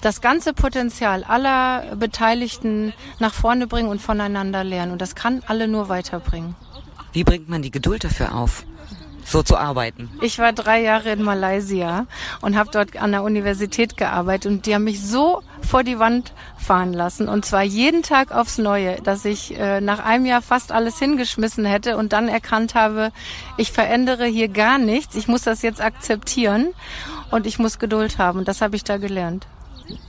das 0.00 0.20
ganze 0.20 0.54
Potenzial 0.54 1.24
aller 1.24 1.96
Beteiligten 1.96 2.92
nach 3.18 3.34
vorne 3.34 3.66
bringen 3.66 3.88
und 3.88 4.00
voneinander 4.00 4.64
lernen. 4.64 4.92
Und 4.92 5.02
das 5.02 5.14
kann 5.14 5.42
alle 5.46 5.68
nur 5.68 5.88
weiterbringen. 5.88 6.54
Wie 7.12 7.24
bringt 7.24 7.48
man 7.48 7.62
die 7.62 7.70
Geduld 7.70 8.04
dafür 8.04 8.34
auf? 8.34 8.64
so 9.26 9.42
zu 9.42 9.56
arbeiten? 9.56 10.10
Ich 10.20 10.38
war 10.38 10.52
drei 10.52 10.82
Jahre 10.82 11.12
in 11.12 11.22
Malaysia 11.22 12.06
und 12.40 12.56
habe 12.56 12.70
dort 12.70 12.96
an 12.96 13.12
der 13.12 13.22
Universität 13.22 13.96
gearbeitet 13.96 14.52
und 14.52 14.66
die 14.66 14.74
haben 14.74 14.84
mich 14.84 15.02
so 15.02 15.42
vor 15.64 15.82
die 15.82 15.98
Wand 15.98 16.32
fahren 16.56 16.92
lassen. 16.92 17.28
Und 17.28 17.44
zwar 17.44 17.62
jeden 17.62 18.02
Tag 18.02 18.32
aufs 18.32 18.58
Neue, 18.58 18.96
dass 19.02 19.24
ich 19.24 19.58
äh, 19.58 19.80
nach 19.80 20.04
einem 20.04 20.26
Jahr 20.26 20.42
fast 20.42 20.72
alles 20.72 20.98
hingeschmissen 20.98 21.64
hätte 21.64 21.96
und 21.96 22.12
dann 22.12 22.28
erkannt 22.28 22.74
habe, 22.74 23.12
ich 23.56 23.72
verändere 23.72 24.26
hier 24.26 24.48
gar 24.48 24.78
nichts, 24.78 25.16
ich 25.16 25.28
muss 25.28 25.42
das 25.42 25.62
jetzt 25.62 25.80
akzeptieren 25.80 26.68
und 27.30 27.46
ich 27.46 27.58
muss 27.58 27.78
Geduld 27.78 28.18
haben. 28.18 28.40
Und 28.40 28.48
das 28.48 28.60
habe 28.60 28.76
ich 28.76 28.84
da 28.84 28.96
gelernt. 28.96 29.46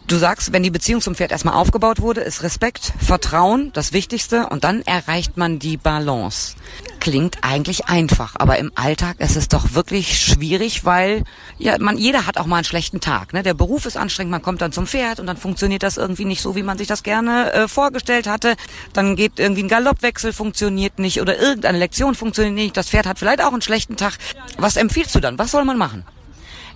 Du 0.07 0.17
sagst, 0.17 0.53
wenn 0.53 0.61
die 0.61 0.69
Beziehung 0.69 1.01
zum 1.01 1.15
Pferd 1.15 1.31
erstmal 1.31 1.55
aufgebaut 1.55 1.99
wurde, 1.99 2.21
ist 2.21 2.43
Respekt, 2.43 2.93
Vertrauen 2.99 3.71
das 3.73 3.91
Wichtigste 3.91 4.47
und 4.47 4.63
dann 4.63 4.83
erreicht 4.83 5.35
man 5.35 5.57
die 5.57 5.77
Balance. 5.77 6.55
Klingt 6.99 7.39
eigentlich 7.41 7.87
einfach, 7.87 8.35
aber 8.37 8.57
im 8.59 8.71
Alltag 8.75 9.19
ist 9.19 9.35
es 9.35 9.47
doch 9.47 9.73
wirklich 9.73 10.19
schwierig, 10.19 10.85
weil 10.85 11.23
ja, 11.57 11.77
man 11.79 11.97
jeder 11.97 12.27
hat 12.27 12.37
auch 12.37 12.45
mal 12.45 12.57
einen 12.57 12.65
schlechten 12.65 12.99
Tag. 12.99 13.33
Ne? 13.33 13.41
Der 13.41 13.55
Beruf 13.55 13.87
ist 13.87 13.97
anstrengend, 13.97 14.31
man 14.31 14.43
kommt 14.43 14.61
dann 14.61 14.71
zum 14.71 14.85
Pferd 14.85 15.19
und 15.19 15.25
dann 15.25 15.37
funktioniert 15.37 15.81
das 15.81 15.97
irgendwie 15.97 16.25
nicht 16.25 16.41
so, 16.41 16.55
wie 16.55 16.63
man 16.63 16.77
sich 16.77 16.87
das 16.87 17.01
gerne 17.01 17.51
äh, 17.51 17.67
vorgestellt 17.67 18.27
hatte. 18.27 18.55
Dann 18.93 19.15
geht 19.15 19.39
irgendwie 19.39 19.63
ein 19.63 19.69
Galoppwechsel 19.69 20.33
funktioniert 20.33 20.99
nicht 20.99 21.19
oder 21.19 21.39
irgendeine 21.39 21.79
Lektion 21.79 22.13
funktioniert 22.13 22.55
nicht. 22.55 22.77
Das 22.77 22.89
Pferd 22.89 23.07
hat 23.07 23.17
vielleicht 23.17 23.43
auch 23.43 23.53
einen 23.53 23.63
schlechten 23.63 23.97
Tag. 23.97 24.17
Was 24.57 24.77
empfiehlst 24.77 25.15
du 25.15 25.19
dann? 25.19 25.39
Was 25.39 25.51
soll 25.51 25.65
man 25.65 25.77
machen? 25.77 26.05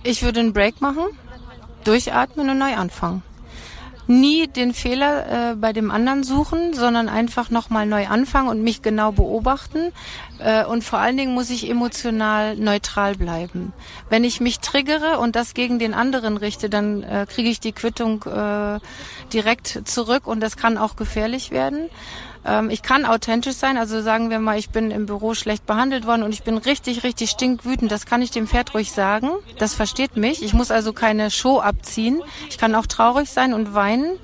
Ich 0.02 0.22
würde 0.22 0.40
einen 0.40 0.52
Break 0.52 0.80
machen 0.80 1.04
durchatmen 1.84 2.50
und 2.50 2.58
neu 2.58 2.74
anfangen. 2.76 3.22
Nie 4.06 4.48
den 4.48 4.74
Fehler 4.74 5.52
äh, 5.52 5.54
bei 5.54 5.72
dem 5.72 5.92
anderen 5.92 6.24
suchen, 6.24 6.74
sondern 6.74 7.08
einfach 7.08 7.50
nochmal 7.50 7.86
neu 7.86 8.08
anfangen 8.08 8.48
und 8.48 8.60
mich 8.60 8.82
genau 8.82 9.12
beobachten. 9.12 9.92
Äh, 10.40 10.64
und 10.64 10.82
vor 10.82 10.98
allen 10.98 11.16
Dingen 11.16 11.32
muss 11.32 11.48
ich 11.48 11.70
emotional 11.70 12.56
neutral 12.56 13.14
bleiben. 13.14 13.72
Wenn 14.08 14.24
ich 14.24 14.40
mich 14.40 14.58
triggere 14.58 15.20
und 15.20 15.36
das 15.36 15.54
gegen 15.54 15.78
den 15.78 15.94
anderen 15.94 16.38
richte, 16.38 16.68
dann 16.68 17.04
äh, 17.04 17.24
kriege 17.28 17.50
ich 17.50 17.60
die 17.60 17.70
Quittung 17.70 18.24
äh, 18.24 18.80
direkt 19.32 19.82
zurück 19.84 20.26
und 20.26 20.40
das 20.40 20.56
kann 20.56 20.76
auch 20.76 20.96
gefährlich 20.96 21.52
werden. 21.52 21.88
Ähm, 22.44 22.70
ich 22.70 22.82
kann 22.82 23.04
authentisch 23.04 23.54
sein, 23.54 23.76
also 23.76 24.02
sagen 24.02 24.30
wir 24.30 24.38
mal, 24.38 24.58
ich 24.58 24.70
bin 24.70 24.90
im 24.90 25.06
Büro 25.06 25.34
schlecht 25.34 25.66
behandelt 25.66 26.06
worden 26.06 26.22
und 26.22 26.32
ich 26.32 26.42
bin 26.42 26.56
richtig, 26.58 27.04
richtig 27.04 27.30
stinkwütend. 27.30 27.90
Das 27.90 28.06
kann 28.06 28.22
ich 28.22 28.30
dem 28.30 28.46
Pferd 28.46 28.74
ruhig 28.74 28.92
sagen. 28.92 29.30
Das 29.58 29.74
versteht 29.74 30.16
mich. 30.16 30.42
Ich 30.42 30.54
muss 30.54 30.70
also 30.70 30.92
keine 30.92 31.30
Show 31.30 31.60
abziehen. 31.60 32.22
Ich 32.48 32.58
kann 32.58 32.74
auch 32.74 32.86
traurig 32.86 33.30
sein 33.30 33.52
und 33.52 33.74
weinen. 33.74 34.18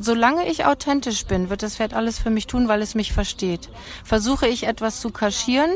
Solange 0.00 0.48
ich 0.48 0.64
authentisch 0.64 1.24
bin, 1.26 1.50
wird 1.50 1.62
das 1.62 1.76
Pferd 1.76 1.94
alles 1.94 2.18
für 2.18 2.30
mich 2.30 2.46
tun, 2.46 2.68
weil 2.68 2.82
es 2.82 2.94
mich 2.94 3.12
versteht. 3.12 3.68
Versuche 4.04 4.48
ich 4.48 4.66
etwas 4.66 5.00
zu 5.00 5.10
kaschieren, 5.10 5.70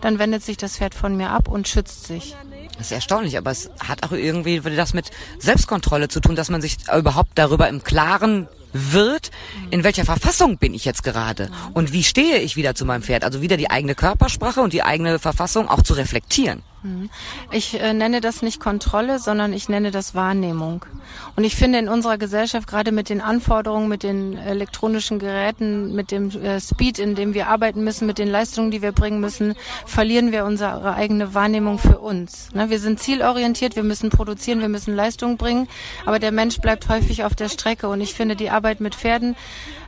dann 0.00 0.18
wendet 0.18 0.42
sich 0.42 0.56
das 0.56 0.76
Pferd 0.76 0.94
von 0.94 1.16
mir 1.16 1.30
ab 1.30 1.48
und 1.48 1.68
schützt 1.68 2.06
sich. 2.06 2.36
Das 2.76 2.86
ist 2.86 2.92
erstaunlich, 2.92 3.36
aber 3.36 3.50
es 3.50 3.70
hat 3.86 4.04
auch 4.04 4.12
irgendwie 4.12 4.60
das 4.60 4.94
mit 4.94 5.10
Selbstkontrolle 5.38 6.08
zu 6.08 6.20
tun, 6.20 6.34
dass 6.34 6.48
man 6.48 6.62
sich 6.62 6.78
überhaupt 6.96 7.32
darüber 7.34 7.68
im 7.68 7.82
Klaren 7.84 8.48
wird, 8.72 9.30
in 9.70 9.84
welcher 9.84 10.04
Verfassung 10.04 10.58
bin 10.58 10.74
ich 10.74 10.84
jetzt 10.84 11.02
gerade 11.02 11.50
und 11.74 11.92
wie 11.92 12.04
stehe 12.04 12.38
ich 12.38 12.56
wieder 12.56 12.74
zu 12.74 12.84
meinem 12.84 13.02
Pferd. 13.02 13.24
Also 13.24 13.42
wieder 13.42 13.56
die 13.56 13.70
eigene 13.70 13.94
Körpersprache 13.94 14.60
und 14.60 14.72
die 14.72 14.82
eigene 14.82 15.18
Verfassung 15.18 15.68
auch 15.68 15.82
zu 15.82 15.94
reflektieren. 15.94 16.62
Mhm. 16.82 17.10
Ich 17.50 17.80
äh, 17.80 17.92
nenne 17.92 18.20
das 18.20 18.42
nicht 18.42 18.60
Kontrolle, 18.60 19.18
sondern 19.18 19.52
ich 19.52 19.68
nenne 19.68 19.90
das 19.90 20.14
Wahrnehmung. 20.14 20.84
Und 21.36 21.44
ich 21.44 21.56
finde 21.56 21.78
in 21.78 21.88
unserer 21.88 22.18
Gesellschaft, 22.18 22.66
gerade 22.66 22.92
mit 22.92 23.08
den 23.08 23.20
Anforderungen, 23.20 23.88
mit 23.88 24.02
den 24.02 24.36
elektronischen 24.36 25.18
Geräten, 25.18 25.94
mit 25.94 26.10
dem 26.10 26.30
äh, 26.30 26.60
Speed, 26.60 26.98
in 26.98 27.14
dem 27.14 27.34
wir 27.34 27.48
arbeiten 27.48 27.84
müssen, 27.84 28.06
mit 28.06 28.18
den 28.18 28.28
Leistungen, 28.28 28.70
die 28.70 28.82
wir 28.82 28.92
bringen 28.92 29.20
müssen, 29.20 29.54
verlieren 29.86 30.32
wir 30.32 30.44
unsere 30.44 30.94
eigene 30.94 31.34
Wahrnehmung 31.34 31.78
für 31.78 31.98
uns. 31.98 32.48
Ne? 32.54 32.70
Wir 32.70 32.78
sind 32.78 33.00
zielorientiert, 33.00 33.76
wir 33.76 33.82
müssen 33.82 34.10
produzieren, 34.10 34.60
wir 34.60 34.68
müssen 34.68 34.94
Leistungen 34.94 35.36
bringen, 35.36 35.68
aber 36.06 36.18
der 36.18 36.32
Mensch 36.32 36.58
bleibt 36.60 36.88
häufig 36.88 37.24
auf 37.24 37.34
der 37.34 37.48
Strecke. 37.48 37.88
Und 37.88 38.00
ich 38.00 38.14
finde, 38.14 38.36
die 38.36 38.50
Arbeit 38.50 38.80
mit 38.80 38.94
Pferden 38.94 39.36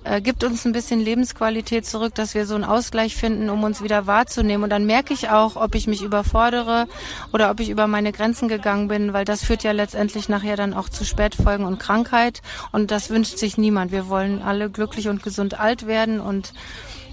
äh, 0.05 0.21
gibt 0.21 0.45
uns 0.45 0.65
ein 0.65 0.73
bisschen 0.73 1.01
Lebensqualität 1.01 1.87
zurück, 1.87 2.15
dass 2.15 2.35
wir 2.35 2.47
so 2.47 2.55
einen 2.55 2.65
Ausgleich 2.65 3.17
finden, 3.17 3.51
um 3.51 3.62
uns 3.65 3.83
wieder 3.83 4.07
wahrzunehmen. 4.07 4.65
Und 4.65 4.71
dann 4.71 4.87
merke 4.87 5.15
ich 5.15 5.31
auch, 5.31 5.57
ob 5.57 5.75
ich 5.75 5.87
mich 5.87 6.03
überfordere 6.03 6.87
oder 7.33 7.51
ob 7.51 7.61
ich 7.61 7.71
über 7.71 7.87
meine 7.87 8.12
Grenzen 8.12 8.49
gegangen 8.49 8.88
bin, 8.88 9.12
weil 9.12 9.25
das 9.25 9.45
führt 9.45 9.62
ja 9.62 9.73
letztendlich 9.73 10.29
nachher 10.29 10.57
dann 10.57 10.75
auch 10.75 10.88
zu 10.88 11.05
Spätfolgen 11.05 11.65
und 11.67 11.79
Krankheit. 11.79 12.43
Und 12.73 12.91
das 12.91 13.11
wünscht 13.11 13.38
sich 13.38 13.59
niemand. 13.59 13.93
Wir 13.93 14.09
wollen 14.09 14.43
alle 14.43 14.71
glücklich 14.71 15.09
und 15.09 15.23
gesund 15.23 15.59
alt 15.59 15.87
werden 15.87 16.21
und 16.21 16.53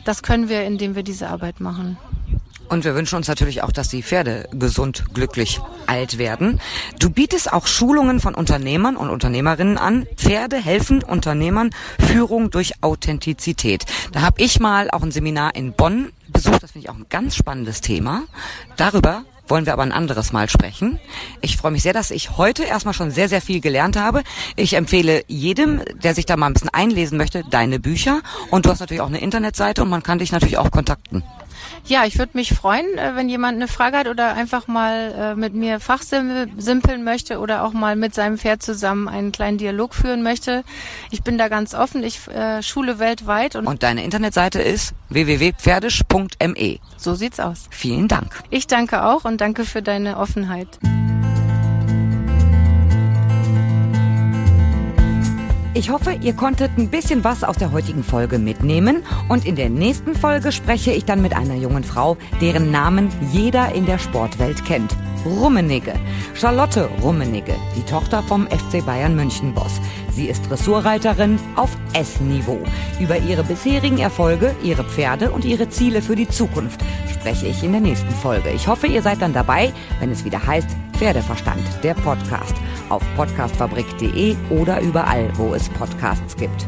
das 0.05 0.23
können 0.23 0.49
wir, 0.49 0.63
indem 0.63 0.95
wir 0.95 1.03
diese 1.03 1.29
Arbeit 1.29 1.59
machen. 1.59 1.97
Und 2.69 2.85
wir 2.85 2.93
wünschen 2.95 3.15
uns 3.15 3.27
natürlich 3.27 3.63
auch, 3.63 3.71
dass 3.71 3.89
die 3.89 4.03
Pferde 4.03 4.47
gesund, 4.51 5.05
glücklich 5.13 5.59
alt 5.87 6.19
werden. 6.19 6.61
Du 6.99 7.09
bietest 7.09 7.51
auch 7.51 7.65
Schulungen 7.65 8.19
von 8.19 8.35
Unternehmern 8.35 8.95
und 8.95 9.09
Unternehmerinnen 9.09 9.77
an. 9.77 10.07
Pferde 10.15 10.57
helfen 10.57 11.03
Unternehmern 11.03 11.71
Führung 11.99 12.51
durch 12.51 12.83
Authentizität. 12.83 13.85
Da 14.11 14.21
habe 14.21 14.41
ich 14.41 14.59
mal 14.59 14.89
auch 14.91 15.01
ein 15.01 15.11
Seminar 15.11 15.55
in 15.55 15.73
Bonn 15.73 16.11
besucht. 16.27 16.61
Das 16.61 16.71
finde 16.71 16.85
ich 16.85 16.89
auch 16.91 16.97
ein 16.97 17.07
ganz 17.09 17.35
spannendes 17.35 17.81
Thema. 17.81 18.23
Darüber 18.77 19.23
wollen 19.47 19.65
wir 19.65 19.73
aber 19.73 19.83
ein 19.83 19.91
anderes 19.91 20.31
Mal 20.31 20.47
sprechen. 20.47 20.99
Ich 21.41 21.57
freue 21.57 21.71
mich 21.71 21.81
sehr, 21.81 21.93
dass 21.93 22.11
ich 22.11 22.37
heute 22.37 22.63
erstmal 22.63 22.93
schon 22.93 23.09
sehr, 23.09 23.29
sehr 23.29 23.41
viel 23.41 23.61
gelernt 23.61 23.97
habe. 23.97 24.23
Ich 24.55 24.75
empfehle 24.75 25.23
jedem, 25.27 25.81
der 26.03 26.13
sich 26.13 26.27
da 26.27 26.37
mal 26.37 26.47
ein 26.47 26.53
bisschen 26.53 26.69
einlesen 26.69 27.17
möchte, 27.17 27.43
deine 27.49 27.79
Bücher. 27.79 28.21
Und 28.51 28.65
du 28.65 28.69
hast 28.69 28.79
natürlich 28.79 29.01
auch 29.01 29.07
eine 29.07 29.21
Internetseite 29.21 29.81
und 29.81 29.89
man 29.89 30.03
kann 30.03 30.19
dich 30.19 30.31
natürlich 30.31 30.57
auch 30.57 30.69
kontakten. 30.69 31.23
Ja, 31.85 32.05
ich 32.05 32.17
würde 32.17 32.31
mich 32.35 32.53
freuen, 32.53 32.97
äh, 32.97 33.15
wenn 33.15 33.29
jemand 33.29 33.55
eine 33.55 33.67
Frage 33.67 33.97
hat 33.97 34.07
oder 34.07 34.33
einfach 34.33 34.67
mal 34.67 35.13
äh, 35.17 35.35
mit 35.35 35.53
mir 35.53 35.79
fachsimpeln 35.79 37.03
möchte 37.03 37.39
oder 37.39 37.63
auch 37.63 37.73
mal 37.73 37.95
mit 37.95 38.13
seinem 38.13 38.37
Pferd 38.37 38.61
zusammen 38.63 39.07
einen 39.07 39.31
kleinen 39.31 39.57
Dialog 39.57 39.95
führen 39.95 40.23
möchte. 40.23 40.63
Ich 41.11 41.23
bin 41.23 41.37
da 41.37 41.47
ganz 41.47 41.73
offen. 41.73 42.03
Ich 42.03 42.27
äh, 42.27 42.61
schule 42.61 42.99
weltweit. 42.99 43.55
Und, 43.55 43.67
und 43.67 43.83
deine 43.83 44.03
Internetseite 44.03 44.61
ist 44.61 44.93
www.pferdisch.me. 45.09 46.79
So 46.97 47.15
sieht's 47.15 47.39
aus. 47.39 47.67
Vielen 47.69 48.07
Dank. 48.07 48.43
Ich 48.49 48.67
danke 48.67 49.03
auch 49.03 49.25
und 49.25 49.41
danke 49.41 49.65
für 49.65 49.81
deine 49.81 50.17
Offenheit. 50.17 50.79
Ich 55.75 55.91
hoffe, 55.91 56.13
ihr 56.13 56.33
konntet 56.33 56.71
ein 56.79 56.89
bisschen 56.89 57.23
was 57.23 57.43
aus 57.43 57.57
der 57.57 57.71
heutigen 57.71 58.03
Folge 58.03 58.39
mitnehmen 58.39 59.03
und 59.27 59.45
in 59.45 59.55
der 59.55 59.69
nächsten 59.69 60.15
Folge 60.15 60.51
spreche 60.51 60.91
ich 60.91 61.05
dann 61.05 61.21
mit 61.21 61.35
einer 61.35 61.53
jungen 61.53 61.83
Frau, 61.83 62.17
deren 62.41 62.71
Namen 62.71 63.09
jeder 63.31 63.71
in 63.75 63.85
der 63.85 63.99
Sportwelt 63.99 64.65
kennt. 64.65 64.95
Rummenigge. 65.25 65.93
Charlotte 66.33 66.89
Rummenigge, 67.03 67.55
die 67.77 67.83
Tochter 67.83 68.23
vom 68.23 68.47
FC 68.47 68.83
Bayern 68.83 69.15
München 69.15 69.53
Boss. 69.53 69.79
Sie 70.11 70.27
ist 70.27 70.49
Dressurreiterin 70.49 71.39
auf 71.55 71.69
S-Niveau. 71.93 72.59
Über 72.99 73.19
ihre 73.19 73.43
bisherigen 73.43 73.99
Erfolge, 73.99 74.55
ihre 74.63 74.83
Pferde 74.83 75.29
und 75.29 75.45
ihre 75.45 75.69
Ziele 75.69 76.01
für 76.01 76.15
die 76.15 76.27
Zukunft 76.27 76.81
spreche 77.11 77.45
ich 77.45 77.63
in 77.63 77.73
der 77.73 77.81
nächsten 77.81 78.11
Folge. 78.11 78.49
Ich 78.49 78.67
hoffe, 78.67 78.87
ihr 78.87 79.03
seid 79.03 79.21
dann 79.21 79.33
dabei, 79.33 79.71
wenn 79.99 80.11
es 80.11 80.25
wieder 80.25 80.43
heißt 80.45 80.69
Pferdeverstand, 80.97 81.61
der 81.83 81.93
Podcast 81.93 82.55
auf 82.89 83.03
podcastfabrik.de 83.15 84.35
oder 84.49 84.81
überall, 84.81 85.31
wo 85.35 85.53
es 85.53 85.69
Podcasts 85.69 86.35
gibt. 86.35 86.67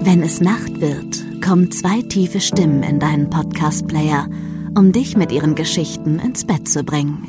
Wenn 0.00 0.22
es 0.22 0.40
Nacht 0.40 0.80
wird, 0.80 1.42
kommen 1.44 1.70
zwei 1.70 2.00
tiefe 2.02 2.40
Stimmen 2.40 2.82
in 2.82 2.98
deinen 2.98 3.28
Podcast-Player, 3.28 4.28
um 4.74 4.92
dich 4.92 5.16
mit 5.16 5.32
ihren 5.32 5.54
Geschichten 5.54 6.18
ins 6.18 6.46
Bett 6.46 6.66
zu 6.66 6.82
bringen. 6.82 7.28